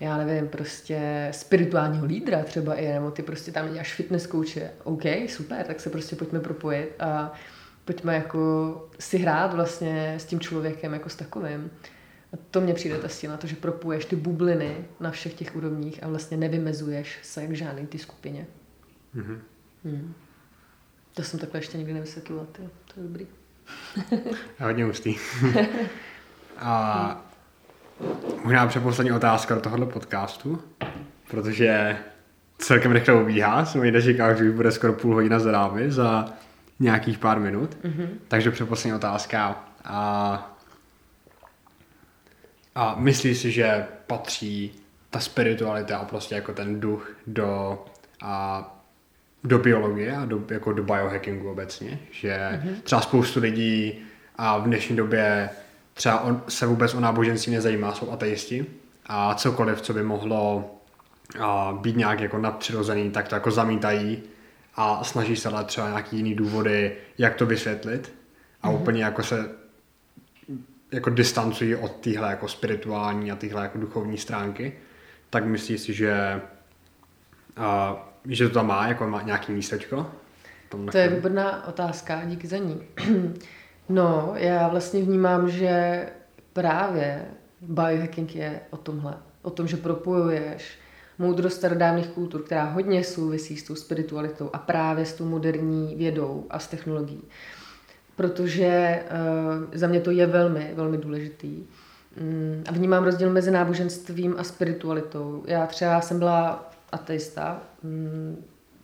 já 0.01 0.17
nevím, 0.17 0.49
prostě 0.49 1.29
spirituálního 1.31 2.07
lídra 2.07 2.43
třeba 2.43 2.75
i, 2.75 2.93
nebo 2.93 3.11
ty 3.11 3.23
prostě 3.23 3.53
tam 3.53 3.73
děláš 3.73 3.95
fitness 3.95 4.27
kouče. 4.27 4.71
OK, 4.85 5.03
super, 5.29 5.67
tak 5.67 5.81
se 5.81 5.91
prostě 5.91 6.17
pojďme 6.17 6.41
propojit 6.41 6.95
a 7.01 7.33
pojďme 7.85 8.15
jako 8.15 8.89
si 8.99 9.19
hrát 9.19 9.55
vlastně 9.55 10.15
s 10.19 10.25
tím 10.25 10.41
člověkem 10.41 10.93
jako 10.93 11.09
s 11.09 11.17
takovým. 11.17 11.71
A 12.33 12.37
to 12.51 12.61
mně 12.61 12.75
přijde 12.75 12.99
ta 12.99 13.09
síla, 13.09 13.37
to, 13.37 13.47
že 13.47 13.57
propuješ 13.57 14.05
ty 14.05 14.17
bubliny 14.17 14.77
na 15.01 15.11
všech 15.11 15.35
těch 15.35 15.57
úrovních 15.57 16.03
a 16.03 16.09
vlastně 16.09 16.37
nevymezuješ 16.37 17.19
se 17.23 17.47
k 17.47 17.53
žádný 17.53 17.87
ty 17.87 17.99
skupině. 17.99 18.47
Mm-hmm. 19.17 19.39
Hmm. 19.85 20.15
To 21.15 21.23
jsem 21.23 21.41
takhle 21.41 21.61
ještě 21.61 21.79
nikdy 21.79 21.93
nevysvětlila, 21.93 22.45
to, 22.53 22.63
to 22.63 23.01
je 23.01 23.03
dobrý. 23.03 23.27
a 24.59 24.65
hodně 24.65 24.85
hustý. 24.85 25.17
a 26.59 27.31
Možná 28.45 28.67
předposlední 28.67 29.13
otázka 29.13 29.55
do 29.55 29.61
tohohle 29.61 29.87
podcastu, 29.87 30.63
protože 31.31 31.97
celkem 32.59 32.93
rychle 32.93 33.23
ubíhá. 33.23 33.65
Jsem 33.65 33.81
mi 33.81 33.91
neříkal, 33.91 34.37
že 34.37 34.45
už 34.45 34.57
bude 34.57 34.73
skoro 34.73 34.93
půl 34.93 35.15
hodina 35.15 35.39
za 35.39 35.53
námi, 35.53 35.91
za 35.91 36.29
nějakých 36.81 37.19
pár 37.19 37.41
minut. 37.41 37.77
Mm-hmm. 37.85 38.09
Takže 38.29 38.51
předposlední 38.51 38.95
otázka. 38.95 39.65
A, 39.85 40.57
a 42.75 42.95
myslíš 42.99 43.39
si, 43.39 43.53
že 43.53 43.87
patří 44.07 44.73
ta 45.11 45.21
spiritualita 45.21 45.99
a 45.99 46.05
prostě 46.05 46.35
jako 46.35 46.53
ten 46.53 46.81
duch 46.81 47.11
do, 47.27 47.85
a, 48.23 48.65
do 49.45 49.59
biologie 49.59 50.17
a 50.17 50.25
do, 50.25 50.43
jako 50.51 50.73
do 50.73 50.83
biohackingu 50.83 51.51
obecně? 51.51 51.99
Že 52.11 52.39
mm-hmm. 52.53 52.75
třeba 52.83 53.01
spoustu 53.01 53.41
lidí 53.41 53.99
a 54.37 54.59
v 54.59 54.63
dnešní 54.63 54.97
době 54.97 55.51
třeba 55.95 56.21
on 56.21 56.43
se 56.49 56.67
vůbec 56.67 56.95
o 56.95 57.01
náboženství 57.01 57.53
nezajímá, 57.53 57.93
jsou 57.93 58.11
ateisti 58.11 58.67
a 59.07 59.35
cokoliv, 59.35 59.81
co 59.81 59.95
by 59.95 60.03
mohlo 60.03 60.75
a, 61.41 61.79
být 61.81 61.97
nějak 61.97 62.21
jako 62.21 62.39
nadpřirozený, 62.39 63.11
tak 63.11 63.29
to 63.29 63.35
jako 63.35 63.51
zamítají 63.51 64.23
a 64.77 65.05
snaží 65.05 65.37
se 65.37 65.49
ale 65.49 65.65
třeba 65.65 65.89
nějaký 65.89 66.17
jiný 66.17 66.35
důvody, 66.35 66.97
jak 67.19 67.35
to 67.35 67.47
vysvětlit 67.47 68.13
a 68.63 68.69
mm-hmm. 68.69 68.75
úplně 68.75 69.05
jako 69.05 69.23
se 69.23 69.51
jako 70.93 71.11
distancují 71.11 71.77
od 71.77 71.93
téhle 71.97 72.31
jako 72.31 72.49
spirituální 72.49 73.33
a 73.33 73.37
téhle 73.37 73.63
jako 73.63 73.79
duchovní 73.79 74.19
stránky, 74.19 74.73
tak 75.31 75.45
myslíš 75.45 75.81
si, 75.81 75.93
že 75.93 76.41
a, 77.57 77.97
že 78.25 78.49
to 78.49 78.55
tam 78.55 78.67
má 78.67 78.89
jako 78.89 79.07
má 79.07 79.23
nějaký 79.23 79.53
místečko? 79.53 80.11
To 80.91 80.99
je 80.99 81.09
výborná 81.09 81.67
otázka, 81.67 82.25
díky 82.25 82.47
za 82.47 82.57
ní. 82.57 82.83
No, 83.89 84.33
já 84.37 84.69
vlastně 84.69 85.03
vnímám, 85.03 85.51
že 85.51 86.07
právě 86.53 87.25
biohacking 87.61 88.35
je 88.37 88.61
o 88.71 88.77
tomhle. 88.77 89.15
O 89.43 89.51
tom, 89.51 89.67
že 89.67 89.77
propojuješ 89.77 90.79
moudrost 91.21 91.57
starodávných 91.57 92.07
kultur, 92.07 92.43
která 92.43 92.65
hodně 92.65 93.05
souvisí 93.05 93.57
s 93.57 93.63
tou 93.63 93.75
spiritualitou 93.75 94.51
a 94.53 94.59
právě 94.59 95.07
s 95.07 95.13
tou 95.13 95.25
moderní 95.25 95.95
vědou 95.97 96.47
a 96.51 96.59
s 96.59 96.69
technologií. 96.69 97.23
Protože 98.17 99.03
uh, 99.03 99.65
za 99.75 99.87
mě 99.87 100.01
to 100.01 100.11
je 100.11 100.27
velmi, 100.27 100.73
velmi 100.75 100.99
důležitý. 100.99 101.57
Um, 102.21 102.65
a 102.69 102.73
vnímám 102.73 103.05
rozdíl 103.05 103.31
mezi 103.31 103.51
náboženstvím 103.51 104.35
a 104.39 104.45
spiritualitou. 104.45 105.43
Já 105.47 105.67
třeba 105.67 106.01
jsem 106.01 106.19
byla 106.19 106.71
ateista 106.93 107.63
um, 107.85 108.37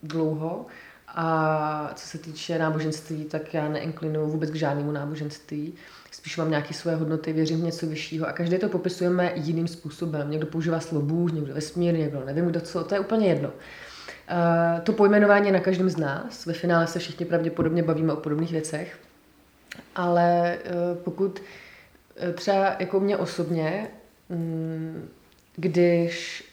dlouho 0.02 0.66
a 1.08 1.90
co 1.94 2.06
se 2.06 2.18
týče 2.18 2.58
náboženství, 2.58 3.24
tak 3.24 3.54
já 3.54 3.68
neinklinuju 3.68 4.26
vůbec 4.26 4.50
k 4.50 4.54
žádnému 4.54 4.92
náboženství. 4.92 5.74
Spíš 6.16 6.36
mám 6.36 6.50
nějaké 6.50 6.74
svoje 6.74 6.96
hodnoty, 6.96 7.32
věřím 7.32 7.60
v 7.60 7.64
něco 7.64 7.86
vyššího 7.86 8.28
a 8.28 8.32
každý 8.32 8.58
to 8.58 8.68
popisujeme 8.68 9.32
jiným 9.34 9.68
způsobem. 9.68 10.30
Někdo 10.30 10.46
používá 10.46 10.80
slovo 10.80 11.06
Bůh, 11.06 11.32
někdo 11.32 11.54
vesmír, 11.54 11.94
někdo 11.94 12.22
nevím 12.24 12.46
kdo 12.46 12.60
co, 12.60 12.84
to 12.84 12.94
je 12.94 13.00
úplně 13.00 13.28
jedno. 13.28 13.48
Uh, 13.48 14.80
to 14.80 14.92
pojmenování 14.92 15.46
je 15.46 15.52
na 15.52 15.60
každém 15.60 15.90
z 15.90 15.96
nás. 15.96 16.46
Ve 16.46 16.52
finále 16.52 16.86
se 16.86 16.98
všichni 16.98 17.26
pravděpodobně 17.26 17.82
bavíme 17.82 18.12
o 18.12 18.16
podobných 18.16 18.52
věcech. 18.52 18.98
Ale 19.94 20.58
uh, 20.64 20.98
pokud 20.98 21.40
uh, 21.40 22.32
třeba 22.32 22.76
jako 22.78 23.00
mě 23.00 23.16
osobně, 23.16 23.88
um, 24.28 25.08
když 25.56 26.44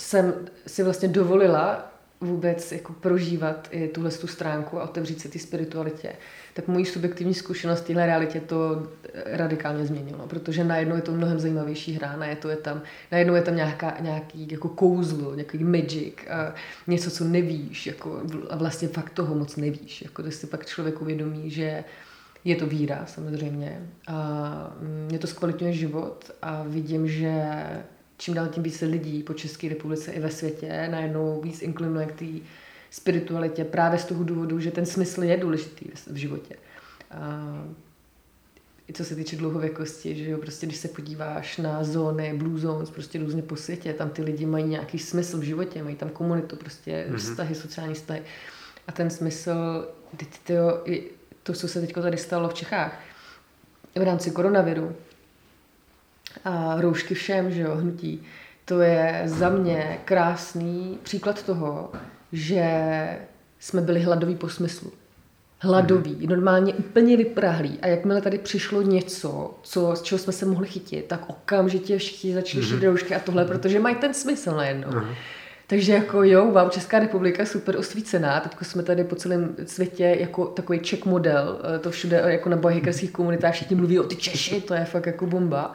jsem 0.00 0.34
si 0.66 0.82
vlastně 0.82 1.08
dovolila 1.08 1.87
vůbec 2.20 2.72
jako 2.72 2.92
prožívat 2.92 3.68
i 3.70 3.88
tuhle 3.88 4.10
tu 4.10 4.26
stránku 4.26 4.80
a 4.80 4.84
otevřít 4.84 5.20
se 5.20 5.28
ty 5.28 5.38
spiritualitě, 5.38 6.12
tak 6.54 6.68
mojí 6.68 6.84
subjektivní 6.84 7.34
zkušenost 7.34 7.80
téhle 7.80 8.06
realitě 8.06 8.40
to 8.40 8.88
radikálně 9.26 9.86
změnilo, 9.86 10.26
protože 10.26 10.64
najednou 10.64 10.96
je 10.96 11.02
to 11.02 11.12
mnohem 11.12 11.40
zajímavější 11.40 11.92
hra, 11.92 12.16
najednou 12.16 12.50
je 12.50 12.56
tam, 12.56 12.82
najednou 13.12 13.34
je 13.34 13.42
tam 13.42 13.56
nějaká, 13.56 13.96
nějaký 14.00 14.48
jako 14.50 14.68
kouzlo, 14.68 15.34
nějaký 15.34 15.64
magic, 15.64 16.14
a 16.30 16.54
něco, 16.86 17.10
co 17.10 17.24
nevíš, 17.24 17.86
jako, 17.86 18.22
a 18.50 18.56
vlastně 18.56 18.88
fakt 18.88 19.10
toho 19.10 19.34
moc 19.34 19.56
nevíš, 19.56 20.02
jako, 20.02 20.22
když 20.22 20.34
si 20.34 20.46
pak 20.46 20.66
člověk 20.66 21.02
uvědomí, 21.02 21.50
že 21.50 21.84
je 22.44 22.56
to 22.56 22.66
víra 22.66 23.06
samozřejmě. 23.06 23.82
A 24.06 24.76
mě 25.08 25.18
to 25.18 25.26
zkvalitňuje 25.26 25.72
život 25.72 26.30
a 26.42 26.62
vidím, 26.62 27.08
že 27.08 27.42
čím 28.18 28.34
dál 28.34 28.48
tím 28.48 28.62
více 28.62 28.86
lidí 28.86 29.22
po 29.22 29.34
České 29.34 29.68
republice 29.68 30.12
i 30.12 30.20
ve 30.20 30.30
světě 30.30 30.88
najednou 30.90 31.40
víc 31.40 31.62
inklinuje 31.62 32.06
k 32.06 32.12
té 32.12 32.26
spiritualitě 32.90 33.64
právě 33.64 33.98
z 33.98 34.04
toho 34.04 34.24
důvodu, 34.24 34.60
že 34.60 34.70
ten 34.70 34.86
smysl 34.86 35.22
je 35.22 35.36
důležitý 35.36 35.86
v 36.06 36.16
životě. 36.16 36.56
A 37.10 37.64
i 38.88 38.92
co 38.92 39.04
se 39.04 39.14
týče 39.14 39.36
dlouhověkosti, 39.36 40.16
že 40.16 40.30
jo, 40.30 40.38
prostě 40.38 40.66
když 40.66 40.78
se 40.78 40.88
podíváš 40.88 41.56
na 41.56 41.84
zóny, 41.84 42.34
blue 42.34 42.60
zones, 42.60 42.90
prostě 42.90 43.18
různě 43.18 43.42
po 43.42 43.56
světě, 43.56 43.92
tam 43.92 44.10
ty 44.10 44.22
lidi 44.22 44.46
mají 44.46 44.64
nějaký 44.64 44.98
smysl 44.98 45.38
v 45.38 45.42
životě, 45.42 45.82
mají 45.82 45.96
tam 45.96 46.08
komunitu, 46.08 46.56
prostě 46.56 47.06
mm-hmm. 47.10 47.16
vztahy, 47.16 47.54
sociální 47.54 47.94
vztahy. 47.94 48.22
A 48.86 48.92
ten 48.92 49.10
smysl, 49.10 49.88
tyjo, 50.44 50.84
to, 51.42 51.52
co 51.52 51.68
se 51.68 51.80
teď 51.80 51.94
tady 51.94 52.16
stalo 52.16 52.48
v 52.48 52.54
Čechách, 52.54 53.00
v 53.94 54.02
rámci 54.02 54.30
koronaviru, 54.30 54.96
a 56.44 56.80
roušky 56.80 57.14
všem, 57.14 57.50
že 57.50 57.60
jo, 57.60 57.74
hnutí. 57.74 58.22
To 58.64 58.80
je 58.80 59.22
za 59.24 59.48
mě 59.48 59.98
krásný 60.04 60.98
příklad 61.02 61.42
toho, 61.42 61.92
že 62.32 62.64
jsme 63.58 63.80
byli 63.80 64.00
hladoví 64.00 64.34
po 64.34 64.48
smyslu. 64.48 64.92
Hladoví, 65.60 66.14
hmm. 66.14 66.28
normálně 66.28 66.74
úplně 66.74 67.16
vyprahlí. 67.16 67.78
A 67.82 67.86
jakmile 67.86 68.20
tady 68.20 68.38
přišlo 68.38 68.82
něco, 68.82 69.58
co, 69.62 69.96
z 69.96 70.02
čeho 70.02 70.18
jsme 70.18 70.32
se 70.32 70.46
mohli 70.46 70.66
chytit, 70.66 71.04
tak 71.04 71.30
okamžitě 71.30 71.98
všichni 71.98 72.34
začali 72.34 72.64
hmm. 72.64 72.74
šít 72.74 72.84
roušky 72.84 73.14
a 73.14 73.18
tohle, 73.18 73.44
protože 73.44 73.80
mají 73.80 73.96
ten 73.96 74.14
smysl 74.14 74.50
najednou. 74.50 74.90
Hmm. 74.90 75.14
Takže 75.66 75.92
jako 75.92 76.22
jo, 76.22 76.52
vám 76.52 76.70
Česká 76.70 76.98
republika 76.98 77.46
super 77.46 77.76
osvícená, 77.76 78.40
teď 78.40 78.52
jsme 78.62 78.82
tady 78.82 79.04
po 79.04 79.16
celém 79.16 79.56
světě 79.66 80.16
jako 80.20 80.46
takový 80.46 80.80
Czech 80.80 81.04
model, 81.04 81.60
eh, 81.76 81.78
to 81.78 81.90
všude 81.90 82.22
jako 82.26 82.48
na 82.48 82.56
bajhackerských 82.56 83.10
komunitách 83.10 83.54
všichni 83.54 83.76
mluví 83.76 83.98
o 83.98 84.04
ty 84.04 84.16
Češi, 84.16 84.60
to 84.60 84.74
je 84.74 84.84
fakt 84.84 85.06
jako 85.06 85.26
bomba. 85.26 85.74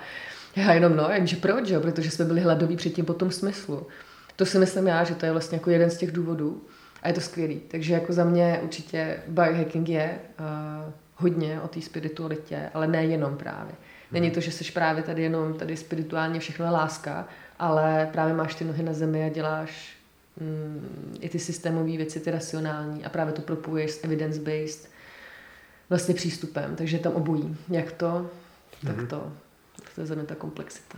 Já 0.56 0.74
jenom 0.74 0.96
no, 0.96 1.10
jenže 1.10 1.36
proč, 1.36 1.70
jo? 1.70 1.82
protože 1.82 2.12
jsme 2.12 2.26
byli 2.26 2.42
hladoví 2.42 2.76
předtím 2.76 3.06
po 3.06 3.14
tom 3.14 3.32
smyslu. 3.32 3.88
To 4.36 4.46
si 4.46 4.60
myslím 4.60 4.88
já, 4.88 5.04
že 5.04 5.16
to 5.16 5.26
je 5.26 5.32
vlastně 5.32 5.56
jako 5.56 5.70
jeden 5.70 5.90
z 5.90 5.98
těch 5.98 6.12
důvodů 6.12 6.62
a 7.04 7.08
je 7.08 7.14
to 7.14 7.22
skvělý. 7.22 7.62
Takže 7.68 7.94
jako 7.94 8.14
za 8.14 8.24
mě 8.24 8.60
určitě 8.64 9.18
biohacking 9.28 9.90
je 9.90 10.20
uh, 10.40 10.94
hodně 11.16 11.62
o 11.62 11.68
té 11.68 11.82
spiritualitě, 11.82 12.70
ale 12.74 12.88
ne 12.88 13.06
jenom 13.06 13.38
právě. 13.38 13.74
Není 14.12 14.32
to, 14.32 14.40
že 14.40 14.52
jsi 14.52 14.72
právě 14.72 15.04
tady 15.04 15.24
jenom 15.24 15.54
tady 15.54 15.78
spirituálně 15.78 16.40
všechno 16.40 16.66
je 16.66 16.72
láska, 16.72 17.28
ale 17.60 18.10
právě 18.12 18.34
máš 18.34 18.56
ty 18.56 18.66
nohy 18.66 18.84
na 18.84 18.94
zemi 18.94 19.26
a 19.26 19.30
děláš 19.30 19.98
mm, 20.40 21.18
i 21.22 21.30
ty 21.30 21.40
systémové 21.40 21.98
věci, 21.98 22.20
ty 22.20 22.32
racionální 22.32 23.06
a 23.06 23.10
právě 23.10 23.34
to 23.34 23.42
propuješ 23.42 23.92
s 23.92 24.04
evidence-based 24.04 24.90
vlastně 25.90 26.16
přístupem. 26.16 26.76
Takže 26.76 27.00
tam 27.00 27.14
obojí. 27.14 27.58
Jak 27.70 27.92
to, 27.92 28.30
tak 28.86 28.98
mm-hmm. 28.98 29.08
to. 29.08 29.32
To 29.96 30.02
je 30.02 30.08
za 30.08 30.16
mě 30.16 30.24
ta 30.24 30.36
komplexita. 30.36 30.98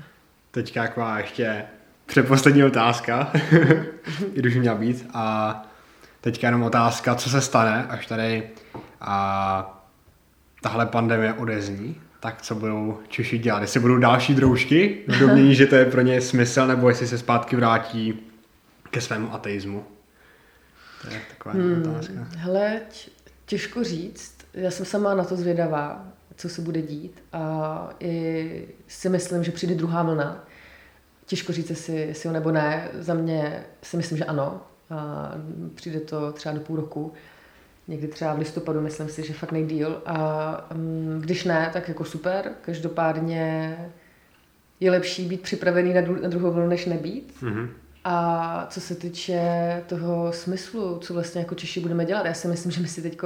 Teďka 0.52 0.84
taková 0.84 1.18
ještě 1.18 1.66
předposlední 2.06 2.64
otázka, 2.64 3.32
i 4.34 4.40
když 4.40 4.56
měla 4.56 4.76
být. 4.76 5.08
A 5.14 5.64
teďka 6.22 6.48
jenom 6.48 6.64
otázka, 6.64 7.16
co 7.16 7.30
se 7.30 7.42
stane, 7.42 7.86
až 7.90 8.06
tady 8.06 8.50
a 9.02 9.86
tahle 10.62 10.86
pandemie 10.86 11.34
odezní, 11.34 12.02
tak 12.20 12.42
co 12.42 12.56
budou 12.56 13.00
Češi 13.08 13.38
dělat? 13.38 13.62
Jestli 13.62 13.80
budou 13.80 13.98
další 13.98 14.36
droužky 14.36 15.04
v 15.08 15.20
domění, 15.20 15.56
že 15.56 15.68
to 15.68 15.76
je 15.76 15.86
pro 15.86 16.02
ně 16.02 16.22
smysl, 16.22 16.68
nebo 16.68 16.90
jestli 16.90 17.08
se 17.08 17.18
zpátky 17.18 17.56
vrátí 17.56 18.20
ke 18.92 19.02
svému 19.02 19.34
ateismu? 19.34 19.86
To 21.02 21.14
je 21.14 21.22
taková 21.30 21.56
hmm, 21.56 21.84
otázka. 21.90 22.14
Hele, 22.38 22.82
těžko 23.46 23.84
říct. 23.84 24.38
Já 24.54 24.72
jsem 24.72 24.86
sama 24.86 25.16
na 25.16 25.24
to 25.24 25.36
zvědavá, 25.36 26.08
co 26.38 26.50
se 26.50 26.62
bude 26.62 26.82
dít 26.82 27.24
a 27.34 27.90
i 28.00 28.68
si 28.88 29.10
myslím, 29.10 29.44
že 29.44 29.52
přijde 29.52 29.76
druhá 29.76 30.04
vlna. 30.04 30.48
Těžko 31.26 31.54
říct, 31.54 31.70
jestli, 31.70 31.96
jestli 31.96 32.28
jo 32.28 32.34
nebo 32.34 32.52
ne. 32.52 32.90
Za 33.00 33.14
mě 33.14 33.66
si 33.84 33.98
myslím, 33.98 34.18
že 34.18 34.26
ano. 34.26 34.62
A 34.90 35.32
přijde 35.76 36.00
to 36.00 36.32
třeba 36.32 36.56
do 36.56 36.62
půl 36.62 36.76
roku 36.76 37.14
někdy 37.88 38.08
třeba 38.08 38.34
v 38.34 38.40
listopadu, 38.40 38.82
myslím 38.82 39.10
si, 39.10 39.28
že 39.28 39.34
fakt 39.34 39.52
nejdíl. 39.52 40.02
A 40.06 40.72
um, 40.76 41.22
když 41.22 41.44
ne, 41.44 41.70
tak 41.74 41.88
jako 41.88 42.06
super. 42.06 42.52
Každopádně 42.62 43.78
je 44.80 44.92
lepší 44.92 45.26
být 45.26 45.42
připravený 45.42 45.94
na, 45.94 46.02
dru- 46.02 46.22
na 46.22 46.30
druhou 46.30 46.52
vlnu, 46.52 46.68
než 46.68 46.86
nebýt. 46.86 47.34
Mm-hmm. 47.42 47.70
A 48.08 48.68
co 48.70 48.82
se 48.82 48.96
týče 48.96 49.42
toho 49.88 50.34
smyslu, 50.34 51.00
co 51.00 51.14
vlastně 51.14 51.42
jako 51.42 51.56
Češi 51.56 51.80
budeme 51.80 52.06
dělat, 52.06 52.26
já 52.26 52.34
si 52.34 52.48
myslím, 52.48 52.72
že 52.72 52.82
my 52.82 52.88
si 52.88 53.02
teď 53.02 53.20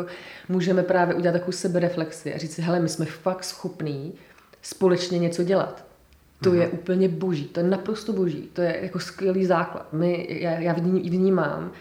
můžeme 0.50 0.84
právě 0.84 1.16
udělat 1.16 1.34
takovou 1.34 1.52
sebereflexi 1.52 2.34
a 2.34 2.38
říct 2.38 2.54
si, 2.54 2.62
hele, 2.62 2.80
my 2.80 2.90
jsme 2.90 3.06
fakt 3.06 3.44
schopní 3.44 4.14
společně 4.62 5.20
něco 5.20 5.44
dělat. 5.44 5.86
To 6.44 6.50
mm-hmm. 6.50 6.62
je 6.62 6.68
úplně 6.68 7.10
boží, 7.10 7.46
to 7.46 7.60
je 7.60 7.68
naprosto 7.68 8.14
boží, 8.14 8.50
to 8.54 8.62
je 8.62 8.80
jako 8.82 9.00
skvělý 9.00 9.46
základ. 9.46 9.94
My, 9.94 10.28
já, 10.30 10.52
já 10.52 10.74
vnímám 10.74 11.72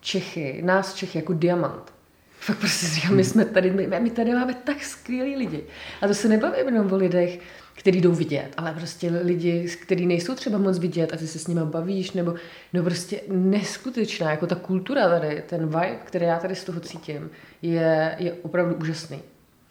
Čechy, 0.00 0.62
nás 0.64 0.94
Čechy 0.94 1.18
jako 1.18 1.32
diamant. 1.32 1.92
Fakt 2.40 2.58
prostě 2.58 2.86
říkám, 2.86 3.16
my 3.16 3.24
jsme 3.24 3.44
tady, 3.44 3.70
my, 3.70 4.00
my 4.00 4.10
tady 4.10 4.34
máme 4.34 4.54
tak 4.54 4.84
skvělí 4.84 5.36
lidi. 5.36 5.64
A 6.00 6.08
to 6.08 6.14
se 6.14 6.28
nebavíme 6.28 6.72
jenom 6.72 6.92
o 6.92 6.96
lidech, 6.96 7.40
který 7.74 8.00
jdou 8.00 8.12
vidět, 8.12 8.48
ale 8.56 8.72
prostě 8.72 9.10
lidi, 9.22 9.68
kteří 9.82 10.06
nejsou 10.06 10.34
třeba 10.34 10.58
moc 10.58 10.78
vidět 10.78 11.12
a 11.12 11.16
ty 11.16 11.26
se 11.26 11.38
s 11.38 11.46
nimi 11.46 11.60
bavíš, 11.64 12.12
nebo 12.12 12.34
no 12.72 12.82
prostě 12.82 13.20
neskutečná, 13.28 14.30
jako 14.30 14.46
ta 14.46 14.54
kultura 14.54 15.08
tady, 15.08 15.42
ten 15.48 15.66
vibe, 15.66 15.98
který 16.04 16.26
já 16.26 16.38
tady 16.38 16.54
z 16.54 16.64
toho 16.64 16.80
cítím, 16.80 17.30
je, 17.62 18.16
je 18.18 18.32
opravdu 18.32 18.74
úžasný. 18.74 19.22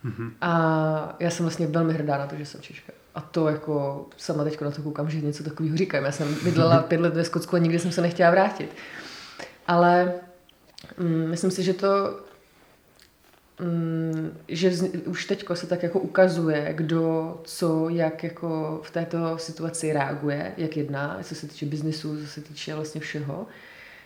Mm-hmm. 0.06 0.32
A 0.42 1.16
já 1.20 1.30
jsem 1.30 1.44
vlastně 1.44 1.68
velmi 1.68 1.94
hrdá 1.94 2.18
na 2.18 2.28
to, 2.28 2.36
že 2.36 2.46
jsem 2.46 2.62
Češka. 2.62 2.94
A 3.16 3.22
to 3.22 3.48
jako 3.48 4.06
sama 4.18 4.44
teď 4.44 4.62
na 4.62 4.72
to 4.72 4.82
koukám, 4.82 5.10
že 5.10 5.22
něco 5.22 5.44
takového 5.44 5.78
říkám. 5.78 6.06
Já 6.06 6.12
jsem 6.12 6.36
bydlela 6.44 6.80
pět 6.88 7.02
let 7.02 7.14
ve 7.14 7.24
Skotsku 7.24 7.56
a 7.56 7.60
nikdy 7.60 7.80
jsem 7.80 7.92
se 7.92 8.02
nechtěla 8.02 8.32
vrátit. 8.32 8.76
Ale 9.68 10.14
mm, 10.98 11.30
myslím 11.30 11.52
si, 11.52 11.64
že 11.64 11.74
to 11.74 12.20
Mm, 13.62 14.38
že 14.48 14.72
už 15.06 15.26
teď 15.26 15.46
se 15.54 15.68
tak 15.68 15.84
jako 15.84 16.00
ukazuje, 16.00 16.74
kdo 16.74 17.38
co, 17.44 17.90
jak 17.90 18.24
jako 18.24 18.82
v 18.84 18.92
této 18.92 19.38
situaci 19.38 19.94
reaguje, 19.94 20.52
jak 20.58 20.78
jedná, 20.78 21.20
co 21.24 21.36
se 21.36 21.48
týče 21.48 21.66
biznesu, 21.66 22.22
co 22.22 22.28
se 22.28 22.42
týče 22.42 22.76
vlastně 22.76 23.02
všeho. 23.02 23.48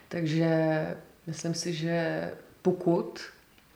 Takže 0.08 0.88
myslím 1.28 1.54
si, 1.54 1.74
že 1.74 2.30
pokud 2.62 3.20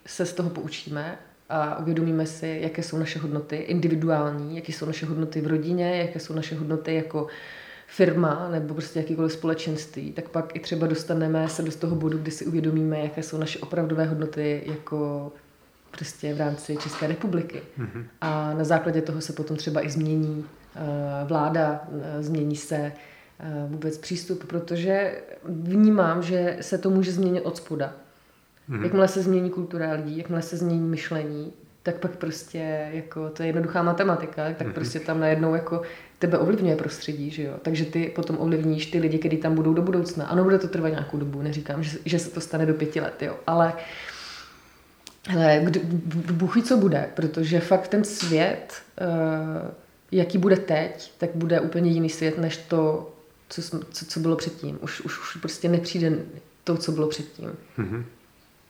se 0.05 0.25
z 0.25 0.33
toho 0.33 0.49
poučíme 0.49 1.19
a 1.49 1.79
uvědomíme 1.79 2.25
si, 2.25 2.59
jaké 2.61 2.83
jsou 2.83 2.97
naše 2.97 3.19
hodnoty 3.19 3.55
individuální, 3.55 4.55
jaké 4.55 4.71
jsou 4.71 4.85
naše 4.85 5.05
hodnoty 5.05 5.41
v 5.41 5.47
rodině, 5.47 5.97
jaké 5.97 6.19
jsou 6.19 6.33
naše 6.33 6.55
hodnoty 6.55 6.95
jako 6.95 7.27
firma 7.87 8.49
nebo 8.51 8.73
prostě 8.73 8.99
jakýkoliv 8.99 9.33
společenství, 9.33 10.11
tak 10.11 10.29
pak 10.29 10.55
i 10.55 10.59
třeba 10.59 10.87
dostaneme 10.87 11.49
se 11.49 11.63
do 11.63 11.71
toho 11.71 11.95
bodu, 11.95 12.17
kdy 12.17 12.31
si 12.31 12.45
uvědomíme, 12.45 12.99
jaké 12.99 13.23
jsou 13.23 13.37
naše 13.37 13.59
opravdové 13.59 14.05
hodnoty 14.05 14.63
jako 14.65 15.31
prostě 15.91 16.33
v 16.33 16.37
rámci 16.37 16.77
České 16.77 17.07
republiky. 17.07 17.61
Mm-hmm. 17.79 18.03
A 18.21 18.53
na 18.53 18.63
základě 18.63 19.01
toho 19.01 19.21
se 19.21 19.33
potom 19.33 19.57
třeba 19.57 19.85
i 19.85 19.89
změní 19.89 20.45
uh, 20.75 21.27
vláda, 21.27 21.81
uh, 21.87 22.01
změní 22.19 22.55
se 22.55 22.91
uh, 23.39 23.71
vůbec 23.71 23.97
přístup, 23.97 24.45
protože 24.47 25.21
vnímám, 25.43 26.23
že 26.23 26.57
se 26.61 26.77
to 26.77 26.89
může 26.89 27.11
změnit 27.11 27.41
od 27.41 27.57
spoda. 27.57 27.93
Mm-hmm. 28.69 28.83
Jakmile 28.83 29.07
se 29.07 29.21
změní 29.21 29.49
kultura 29.49 29.93
lidí, 29.93 30.17
jakmile 30.17 30.41
se 30.41 30.57
změní 30.57 30.89
myšlení, 30.89 31.53
tak 31.83 31.95
pak 31.95 32.11
prostě 32.11 32.89
jako 32.93 33.29
to 33.29 33.43
je 33.43 33.47
jednoduchá 33.47 33.83
matematika, 33.83 34.53
tak 34.53 34.67
mm-hmm. 34.67 34.73
prostě 34.73 34.99
tam 34.99 35.19
najednou 35.19 35.55
jako 35.55 35.81
tebe 36.19 36.37
ovlivňuje 36.37 36.75
prostředí, 36.75 37.29
že 37.29 37.43
jo. 37.43 37.53
Takže 37.61 37.85
ty 37.85 38.11
potom 38.15 38.37
ovlivníš 38.39 38.85
ty 38.85 38.99
lidi, 38.99 39.19
kteří 39.19 39.37
tam 39.37 39.55
budou 39.55 39.73
do 39.73 39.81
budoucna. 39.81 40.25
Ano, 40.25 40.43
bude 40.43 40.59
to 40.59 40.67
trvat 40.67 40.89
nějakou 40.89 41.17
dobu, 41.17 41.41
neříkám, 41.41 41.83
že, 41.83 41.97
že 42.05 42.19
se 42.19 42.29
to 42.29 42.41
stane 42.41 42.65
do 42.65 42.73
pěti 42.73 43.01
let, 43.01 43.21
jo, 43.21 43.35
ale 43.47 43.73
uh, 43.73 43.79
Hele, 45.31 45.65
buchy 46.31 46.63
co 46.63 46.77
bude, 46.77 47.09
protože 47.15 47.59
fakt 47.59 47.87
ten 47.87 48.03
svět, 48.03 48.73
uh, 49.01 49.71
jaký 50.11 50.37
bude 50.37 50.55
teď, 50.55 51.11
tak 51.17 51.29
bude 51.35 51.59
úplně 51.59 51.91
jiný 51.91 52.09
svět, 52.09 52.37
než 52.37 52.57
to, 52.57 53.13
co, 53.49 53.61
co, 53.91 54.05
co 54.05 54.19
bylo 54.19 54.35
předtím. 54.35 54.79
Už, 54.81 55.01
už, 55.01 55.19
už 55.19 55.35
prostě 55.41 55.69
nepřijde 55.69 56.19
to, 56.63 56.77
co 56.77 56.91
bylo 56.91 57.07
předtím. 57.07 57.49
Mm-hmm. 57.77 58.03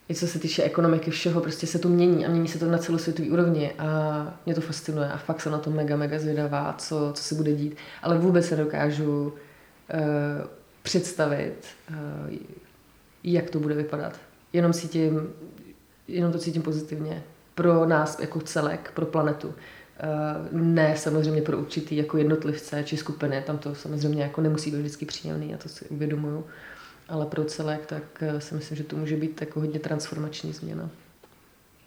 I 0.09 0.15
co 0.15 0.27
se 0.27 0.39
týče 0.39 0.63
ekonomiky, 0.63 1.11
všeho, 1.11 1.41
prostě 1.41 1.67
se 1.67 1.79
to 1.79 1.89
mění 1.89 2.25
a 2.25 2.29
mění 2.29 2.47
se 2.47 2.59
to 2.59 2.65
na 2.65 2.77
celosvětové 2.77 3.29
úrovni 3.29 3.71
a 3.79 4.39
mě 4.45 4.55
to 4.55 4.61
fascinuje 4.61 5.09
a 5.09 5.17
fakt 5.17 5.41
jsem 5.41 5.51
na 5.51 5.57
to 5.57 5.69
mega, 5.69 5.95
mega 5.95 6.19
zvědavá, 6.19 6.75
co, 6.77 7.11
co 7.13 7.23
se 7.23 7.35
bude 7.35 7.53
dít. 7.53 7.77
Ale 8.03 8.17
vůbec 8.17 8.45
se 8.45 8.55
dokážu 8.55 9.23
uh, 9.23 9.33
představit, 10.83 11.55
uh, 11.89 11.95
jak 13.23 13.49
to 13.49 13.59
bude 13.59 13.75
vypadat. 13.75 14.19
Jenom 14.53 14.73
si 14.73 14.87
tím 14.87 15.29
jenom 16.09 16.31
to 16.31 16.39
cítím 16.39 16.61
pozitivně. 16.61 17.23
Pro 17.55 17.85
nás 17.85 18.19
jako 18.19 18.39
celek, 18.39 18.91
pro 18.95 19.05
planetu. 19.05 19.53
Eh, 19.99 20.47
ne 20.51 20.97
samozřejmě 20.97 21.41
pro 21.41 21.57
určitý 21.57 21.95
jako 21.95 22.17
jednotlivce 22.17 22.83
či 22.83 22.97
skupiny, 22.97 23.43
tam 23.47 23.57
to 23.57 23.75
samozřejmě 23.75 24.23
jako 24.23 24.41
nemusí 24.41 24.71
být 24.71 24.77
vždycky 24.77 25.05
příjemný, 25.05 25.51
já 25.51 25.57
to 25.57 25.69
si 25.69 25.85
uvědomuju, 25.85 26.45
ale 27.09 27.25
pro 27.25 27.45
celek, 27.45 27.85
tak 27.85 28.03
eh, 28.21 28.41
si 28.41 28.55
myslím, 28.55 28.77
že 28.77 28.83
to 28.83 28.95
může 28.95 29.15
být 29.15 29.41
jako 29.41 29.59
hodně 29.59 29.79
transformační 29.79 30.53
změna. 30.53 30.89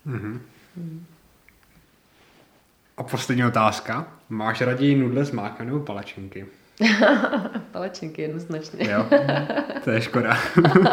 Mm-hmm. 0.06 0.40
Mm. 0.76 1.04
A 2.96 3.02
poslední 3.02 3.44
otázka. 3.44 4.12
Máš 4.28 4.60
raději 4.60 4.96
nudle 4.96 5.24
s 5.24 5.30
mákem 5.30 5.66
nebo 5.66 5.80
palačinky? 5.80 6.46
Palačinky 7.72 8.22
jednoznačně. 8.22 8.90
Jo, 8.90 9.06
to 9.84 9.90
je 9.90 10.00
škoda. 10.00 10.38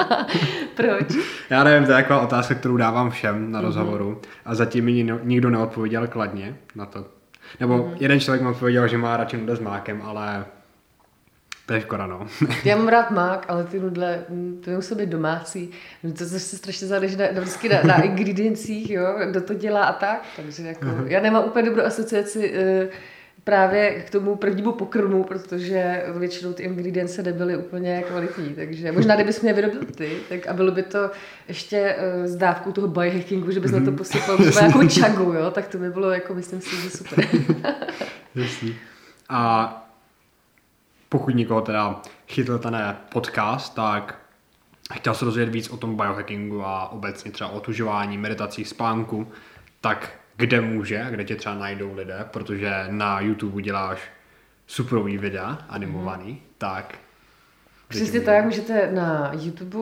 Proč? 0.80 1.08
Já 1.50 1.64
nevím, 1.64 1.86
to 1.86 1.92
je 1.92 1.98
taková 1.98 2.22
otázka, 2.22 2.56
kterou 2.56 2.78
dávám 2.78 3.10
všem 3.10 3.52
na 3.52 3.60
mhm. 3.60 3.68
rozhovoru 3.68 4.12
mm-hmm. 4.12 4.40
a 4.46 4.56
zatím 4.56 4.86
mi 4.86 4.92
nikdo 5.24 5.50
neodpověděl 5.50 6.08
kladně 6.08 6.58
na 6.76 6.86
to. 6.86 7.06
Nebo 7.60 7.78
mm-hmm. 7.78 7.98
jeden 8.00 8.20
člověk 8.20 8.42
mi 8.42 8.48
odpověděl, 8.48 8.88
že 8.88 8.98
má 8.98 9.18
radši 9.18 9.38
nudle 9.38 9.56
s 9.56 9.60
mákem, 9.60 10.02
ale 10.02 10.46
to 11.66 11.74
je 11.74 11.82
škoda, 11.82 12.08
no. 12.08 12.28
Já 12.66 12.78
mám 12.78 12.88
rád 12.88 13.12
mák, 13.12 13.46
ale 13.48 13.64
ty 13.64 13.80
nudle, 13.80 14.24
to 14.66 14.72
musí 14.72 14.96
být 14.96 15.10
domácí. 15.10 15.72
To 16.18 16.26
se 16.26 16.40
strašně 16.40 16.88
záleží 16.88 17.16
na, 17.16 17.26
na, 17.34 17.42
vždycky 17.42 17.70
na, 17.70 17.82
na 17.84 18.02
ingrediencích, 18.02 18.90
jo, 18.90 19.04
kdo 19.30 19.42
to 19.42 19.54
dělá 19.54 19.86
a 19.86 19.94
tak. 19.94 20.22
Takže 20.36 20.64
jako, 20.64 20.86
mm-hmm. 20.86 21.08
já 21.08 21.22
nemám 21.22 21.44
úplně 21.46 21.66
dobrou 21.66 21.84
asociaci 21.84 22.54
uh, 22.54 22.90
právě 23.50 24.02
k 24.02 24.10
tomu 24.10 24.36
prvnímu 24.36 24.72
pokrmu, 24.72 25.24
protože 25.24 26.04
většinou 26.18 26.54
ty 26.54 26.64
ingredience 26.64 27.24
nebyly 27.24 27.58
úplně 27.58 28.04
kvalitní, 28.08 28.50
takže 28.56 28.92
možná 28.92 29.16
kdybys 29.16 29.42
mě 29.42 29.54
vyrobil 29.54 29.82
ty, 29.96 30.18
tak 30.30 30.48
a 30.48 30.54
bylo 30.54 30.72
by 30.72 30.84
to 30.84 31.12
ještě 31.48 31.96
uh, 31.96 32.26
s 32.26 32.36
dávkou 32.36 32.72
toho 32.72 32.88
biohackingu, 32.88 33.52
že 33.52 33.60
bys 33.60 33.72
na 33.72 33.80
to 33.80 33.86
mhm. 33.86 33.96
posypal 33.96 34.38
třeba 34.38 34.62
jako 34.62 34.88
čagu, 34.88 35.34
jo, 35.34 35.52
tak 35.52 35.68
to 35.68 35.78
by 35.78 35.90
bylo 35.90 36.12
jako, 36.12 36.34
myslím 36.34 36.62
si, 36.62 36.82
že 36.82 36.90
super. 36.90 37.28
Jasný. 38.36 38.76
A 39.30 39.74
pokud 41.10 41.36
někoho 41.36 41.62
teda 41.62 42.02
chytl 42.28 42.58
ten 42.58 42.98
podcast, 43.12 43.76
tak 43.76 44.20
chtěl 44.94 45.14
se 45.14 45.26
dozvědět 45.26 45.52
víc 45.52 45.70
o 45.70 45.78
tom 45.78 45.96
biohackingu 45.96 46.66
a 46.66 46.92
obecně 46.92 47.32
třeba 47.32 47.50
otužování, 47.50 48.18
meditací, 48.18 48.66
spánku, 48.66 49.28
tak 49.82 50.19
kde 50.40 50.62
může, 50.62 51.08
kde 51.10 51.24
tě 51.24 51.36
třeba 51.36 51.56
najdou 51.56 51.96
lidé, 51.96 52.26
protože 52.32 52.86
na 52.90 53.20
YouTube 53.20 53.62
děláš 53.62 54.00
superový 54.68 55.18
videa 55.18 55.58
animovaný, 55.70 56.32
mm. 56.32 56.40
tak 56.58 56.96
Přesně 57.88 58.22
tak, 58.22 58.46
můžete 58.46 58.92
na 58.92 59.32
YouTube 59.34 59.78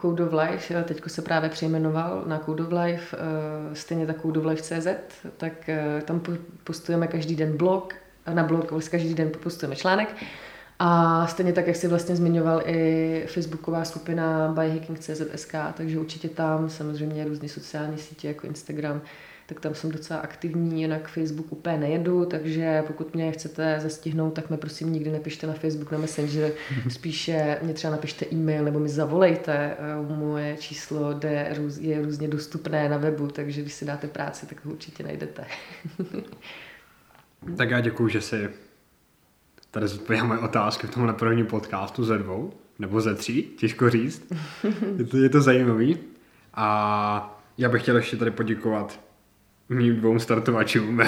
Code 0.00 0.24
of 0.24 0.32
Life, 0.32 0.82
teďko 0.82 1.08
se 1.08 1.22
právě 1.22 1.50
přejmenoval 1.50 2.22
na 2.26 2.38
Code 2.38 2.62
of 2.62 2.72
Life, 2.72 3.16
eh, 3.16 3.74
stejně 3.74 4.06
tak 4.06 4.22
Code 4.22 4.40
of 4.40 4.46
Life 4.46 4.62
CZ, 4.62 4.88
tak 5.36 5.68
eh, 5.68 6.02
tam 6.04 6.22
postujeme 6.64 7.06
každý 7.06 7.36
den 7.36 7.56
blog, 7.56 7.94
na 8.34 8.42
blog 8.44 8.88
každý 8.90 9.14
den 9.14 9.30
postujeme 9.42 9.76
článek 9.76 10.14
a 10.78 11.26
stejně 11.26 11.52
tak, 11.52 11.66
jak 11.66 11.76
jsi 11.76 11.88
vlastně 11.88 12.16
zmiňoval, 12.16 12.62
i 12.64 13.24
facebooková 13.26 13.84
skupina 13.84 14.52
byhacking.cz.sk, 14.52 15.54
takže 15.74 15.98
určitě 15.98 16.28
tam 16.28 16.70
samozřejmě 16.70 17.24
různé 17.24 17.48
sociální 17.48 17.98
sítě 17.98 18.28
jako 18.28 18.46
Instagram, 18.46 19.02
tak 19.46 19.60
tam 19.60 19.74
jsem 19.74 19.90
docela 19.90 20.20
aktivní, 20.20 20.80
jinak 20.80 21.08
Facebook 21.08 21.52
úplně 21.52 21.76
nejedu, 21.76 22.24
takže 22.24 22.84
pokud 22.86 23.14
mě 23.14 23.32
chcete 23.32 23.80
zastihnout, 23.80 24.34
tak 24.34 24.50
mi 24.50 24.56
prosím 24.56 24.92
nikdy 24.92 25.10
nepište 25.10 25.46
na 25.46 25.52
Facebook, 25.52 25.92
na 25.92 25.98
Messenger, 25.98 26.52
spíše 26.88 27.58
mě 27.62 27.74
třeba 27.74 27.90
napište 27.90 28.26
e-mail 28.32 28.64
nebo 28.64 28.78
mi 28.78 28.88
zavolejte, 28.88 29.76
moje 30.08 30.56
číslo 30.56 31.20
je 31.80 32.02
různě 32.02 32.28
dostupné 32.28 32.88
na 32.88 32.96
webu, 32.96 33.28
takže 33.28 33.62
když 33.62 33.72
si 33.72 33.84
dáte 33.84 34.08
práci, 34.08 34.46
tak 34.46 34.64
ho 34.64 34.72
určitě 34.72 35.02
najdete. 35.02 35.44
tak 37.56 37.70
já 37.70 37.80
děkuji, 37.80 38.08
že 38.08 38.20
jsi 38.20 38.48
tady 39.70 39.88
zodpověděl 39.88 40.26
moje 40.26 40.40
otázky 40.40 40.86
v 40.86 40.90
tomhle 40.90 41.12
prvním 41.12 41.46
podcastu 41.46 42.04
ze 42.04 42.18
dvou, 42.18 42.52
nebo 42.78 43.00
ze 43.00 43.14
tří, 43.14 43.42
těžko 43.42 43.90
říct. 43.90 44.32
Je 44.98 45.04
to, 45.04 45.16
je 45.16 45.28
to 45.28 45.40
zajímavý. 45.40 45.98
A 46.54 47.40
já 47.58 47.68
bych 47.68 47.82
chtěl 47.82 47.96
ještě 47.96 48.16
tady 48.16 48.30
poděkovat 48.30 49.05
mým 49.68 49.96
dvou 49.96 50.18
startovačům. 50.18 51.00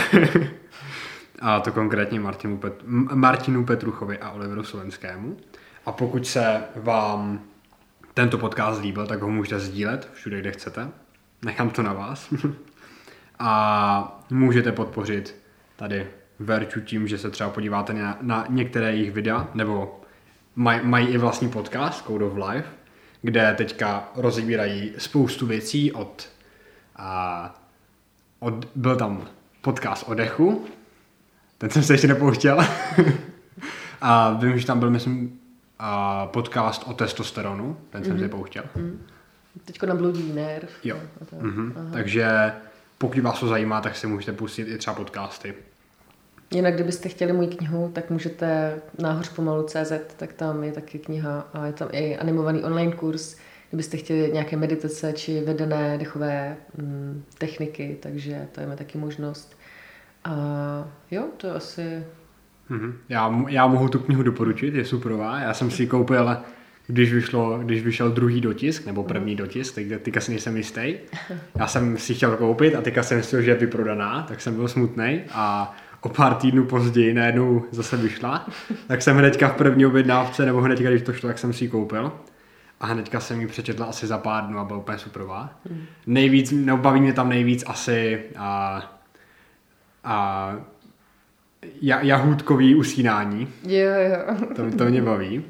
a 1.40 1.60
to 1.60 1.72
konkrétně 1.72 2.20
Martinu, 2.20 2.58
Pet- 2.58 2.82
Martinu 3.14 3.64
Petruchovi 3.64 4.18
a 4.18 4.30
Oliveru 4.30 4.62
Slovenskému. 4.62 5.36
A 5.86 5.92
pokud 5.92 6.26
se 6.26 6.62
vám 6.76 7.40
tento 8.14 8.38
podcast 8.38 8.82
líbil, 8.82 9.06
tak 9.06 9.22
ho 9.22 9.30
můžete 9.30 9.60
sdílet 9.60 10.10
všude, 10.12 10.40
kde 10.40 10.52
chcete. 10.52 10.88
Nechám 11.44 11.70
to 11.70 11.82
na 11.82 11.92
vás. 11.92 12.34
a 13.38 14.22
můžete 14.30 14.72
podpořit 14.72 15.36
tady 15.76 16.06
Verču 16.38 16.80
tím, 16.80 17.08
že 17.08 17.18
se 17.18 17.30
třeba 17.30 17.50
podíváte 17.50 17.92
na, 17.92 18.18
na 18.20 18.46
některé 18.48 18.92
jejich 18.92 19.12
videa, 19.12 19.48
nebo 19.54 20.00
maj, 20.56 20.80
mají 20.82 21.08
i 21.08 21.18
vlastní 21.18 21.48
podcast 21.48 22.06
Code 22.06 22.24
of 22.24 22.48
Life, 22.48 22.68
kde 23.22 23.54
teďka 23.54 24.08
rozebírají 24.16 24.92
spoustu 24.98 25.46
věcí 25.46 25.92
od, 25.92 26.28
a, 26.96 27.57
od 28.40 28.68
byl 28.74 28.96
tam 28.96 29.28
podcast 29.62 30.04
o 30.08 30.14
dechu, 30.14 30.64
ten 31.58 31.70
jsem 31.70 31.82
se 31.82 31.94
ještě 31.94 32.06
nepouštěl. 32.06 32.58
a 34.00 34.32
vím, 34.32 34.58
že 34.58 34.66
tam 34.66 34.78
byl, 34.78 34.90
myslím, 34.90 35.40
a 35.78 36.26
podcast 36.26 36.82
o 36.86 36.92
testosteronu, 36.92 37.76
ten 37.90 38.04
jsem 38.04 38.16
mm-hmm. 38.16 38.20
si 38.20 38.28
pouštěl. 38.28 38.64
Mm. 38.76 39.06
Teďko 39.64 39.86
na 39.86 39.94
bludí 39.94 40.32
nerv. 40.32 40.70
Jo. 40.84 40.96
Mm-hmm. 41.40 41.72
Takže 41.92 42.52
pokud 42.98 43.18
vás 43.18 43.40
to 43.40 43.46
zajímá, 43.46 43.80
tak 43.80 43.96
si 43.96 44.06
můžete 44.06 44.32
pustit 44.32 44.68
i 44.68 44.78
třeba 44.78 44.96
podcasty. 44.96 45.54
Jinak, 46.54 46.74
kdybyste 46.74 47.08
chtěli 47.08 47.32
můj 47.32 47.46
knihu, 47.46 47.90
tak 47.94 48.10
můžete 48.10 48.78
náhoř 48.98 49.28
pomalu 49.28 49.62
CZ, 49.62 49.92
tak 50.16 50.32
tam 50.32 50.64
je 50.64 50.72
taky 50.72 50.98
kniha 50.98 51.48
a 51.52 51.66
je 51.66 51.72
tam 51.72 51.88
i 51.92 52.16
animovaný 52.16 52.64
online 52.64 52.92
kurz, 52.92 53.36
kdybyste 53.68 53.96
chtěli 53.96 54.30
nějaké 54.32 54.56
meditace 54.56 55.12
či 55.12 55.40
vedené 55.40 55.98
dechové 55.98 56.56
mm, 56.78 57.24
techniky, 57.38 57.96
takže 58.00 58.46
to 58.52 58.60
je 58.60 58.66
taky 58.76 58.98
možnost. 58.98 59.58
A 60.24 60.34
jo, 61.10 61.24
to 61.36 61.56
asi... 61.56 62.02
Mm-hmm. 62.70 62.92
Já, 63.08 63.44
já 63.48 63.66
mohu 63.66 63.88
tu 63.88 63.98
knihu 63.98 64.22
doporučit, 64.22 64.74
je 64.74 64.84
superová. 64.84 65.40
Já 65.40 65.54
jsem 65.54 65.70
si 65.70 65.82
ji 65.82 65.86
koupil, 65.86 66.36
když, 66.86 67.12
vyšlo, 67.12 67.58
když 67.58 67.82
vyšel 67.82 68.10
druhý 68.10 68.40
dotisk, 68.40 68.86
nebo 68.86 69.04
první 69.04 69.32
mm. 69.32 69.36
dotisk, 69.36 69.74
tak 69.74 69.84
teďka 70.02 70.20
si 70.20 70.30
nejsem 70.30 70.56
jistý. 70.56 70.94
Já 71.58 71.66
jsem 71.66 71.98
si 71.98 72.14
chtěl 72.14 72.36
koupit 72.36 72.74
a 72.74 72.80
teďka 72.80 73.02
jsem 73.02 73.16
myslel, 73.16 73.42
že 73.42 73.50
je 73.50 73.56
vyprodaná, 73.56 74.22
tak 74.22 74.40
jsem 74.40 74.54
byl 74.54 74.68
smutný 74.68 75.20
a 75.32 75.76
o 76.00 76.08
pár 76.08 76.34
týdnů 76.34 76.64
později 76.64 77.14
najednou 77.14 77.64
zase 77.70 77.96
vyšla, 77.96 78.48
tak 78.86 79.02
jsem 79.02 79.16
hnedka 79.16 79.48
v 79.48 79.56
první 79.56 79.86
objednávce, 79.86 80.46
nebo 80.46 80.60
hnedka, 80.60 80.90
když 80.90 81.02
to 81.02 81.12
šlo, 81.12 81.28
tak 81.28 81.38
jsem 81.38 81.52
si 81.52 81.64
ji 81.64 81.68
koupil. 81.68 82.12
A 82.80 82.86
hnedka 82.86 83.20
jsem 83.20 83.40
ji 83.40 83.46
přečetla 83.46 83.86
asi 83.86 84.06
za 84.06 84.18
pár 84.18 84.46
dnů 84.46 84.58
a 84.58 84.64
byla 84.64 84.78
úplně 84.78 84.98
superová. 84.98 85.50
Hmm. 85.70 85.86
Nejvíc, 86.06 86.52
no 86.56 86.76
baví 86.76 87.00
mě 87.00 87.12
tam 87.12 87.28
nejvíc 87.28 87.64
asi 87.66 88.24
a, 88.36 88.82
a 90.04 90.52
jahůdkový 91.82 92.74
usínání. 92.74 93.48
Jo, 93.66 93.90
jo. 93.90 94.48
To, 94.56 94.76
to 94.76 94.84
mě 94.84 95.02
baví. 95.02 95.44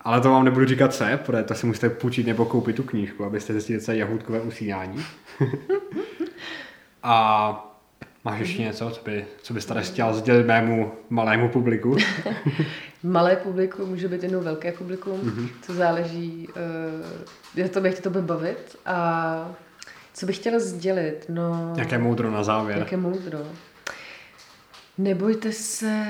Ale 0.00 0.20
to 0.20 0.30
vám 0.30 0.44
nebudu 0.44 0.66
říkat 0.66 1.00
je, 1.08 1.16
protože 1.16 1.42
to 1.42 1.54
si 1.54 1.66
musíte 1.66 1.90
půjčit 1.90 2.26
nebo 2.26 2.44
koupit 2.44 2.76
tu 2.76 2.82
knížku, 2.82 3.24
abyste 3.24 3.52
zjistili, 3.52 3.80
co 3.80 3.92
je 3.92 3.98
jahůdkové 3.98 4.40
usínání. 4.40 5.04
a 7.02 7.67
Máš 8.28 8.40
ještě 8.40 8.62
něco, 8.62 8.90
co, 8.90 9.02
by, 9.04 9.26
co 9.42 9.54
bys 9.54 9.66
tady 9.66 9.82
chtěl 9.82 10.14
sdělit 10.14 10.46
mému 10.46 10.92
malému 11.10 11.48
publiku? 11.48 11.96
Malé 13.02 13.36
publikum 13.36 13.88
může 13.88 14.08
být 14.08 14.22
jenom 14.22 14.44
velké 14.44 14.72
publikum, 14.72 15.20
mm-hmm. 15.20 15.48
co 15.62 15.74
záleží, 15.74 16.48
uh, 17.56 17.68
to 17.68 17.80
bych 17.80 18.00
to 18.00 18.10
bude 18.10 18.24
bavit. 18.24 18.76
A 18.86 19.56
co 20.14 20.26
bych 20.26 20.36
chtěla 20.36 20.58
sdělit? 20.58 21.26
No, 21.28 21.74
jaké 21.78 21.98
moudro 21.98 22.30
na 22.30 22.44
závěr? 22.44 22.78
Jaké 22.78 22.96
moudro? 22.96 23.38
Nebojte 24.98 25.52
se, 25.52 26.04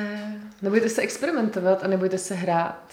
nebojte 0.62 0.88
se 0.88 1.02
experimentovat 1.02 1.84
a 1.84 1.88
nebojte 1.88 2.18
se 2.18 2.34
hrát 2.34 2.92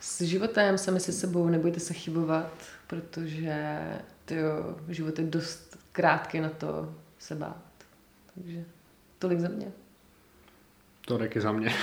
s 0.00 0.20
životem, 0.20 0.78
sami 0.78 1.00
se 1.00 1.12
sebou, 1.12 1.48
nebojte 1.48 1.80
se 1.80 1.94
chybovat, 1.94 2.52
protože 2.86 3.78
tyjo, 4.24 4.76
život 4.88 5.18
je 5.18 5.24
dost 5.24 5.78
krátký 5.92 6.40
na 6.40 6.48
to 6.48 6.94
se 7.18 7.34
bát. 7.34 7.71
Takže 8.34 8.64
tolik 9.18 9.40
za 9.40 9.48
mě. 9.48 9.72
To 11.06 11.22
i 11.22 11.40
za 11.40 11.52
mě. 11.52 11.74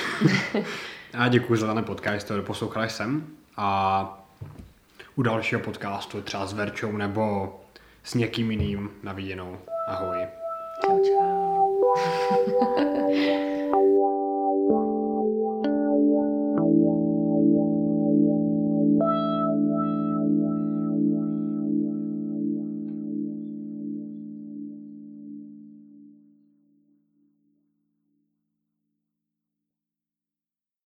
a 1.17 1.27
děkuji 1.27 1.55
za 1.55 1.73
ten 1.73 1.83
podcast, 1.83 2.25
který 2.25 2.41
poslouchal 2.43 2.89
jsem. 2.89 3.27
A 3.57 4.27
u 5.15 5.21
dalšího 5.21 5.61
podcastu 5.61 6.21
třeba 6.21 6.45
s 6.45 6.53
Verčou 6.53 6.91
nebo 6.91 7.55
s 8.03 8.13
někým 8.13 8.51
jiným 8.51 8.89
na 9.03 9.13
viděnou. 9.13 9.59
Ahoj. 9.87 10.17
Čau, 10.85 10.99
čau. 11.03 11.83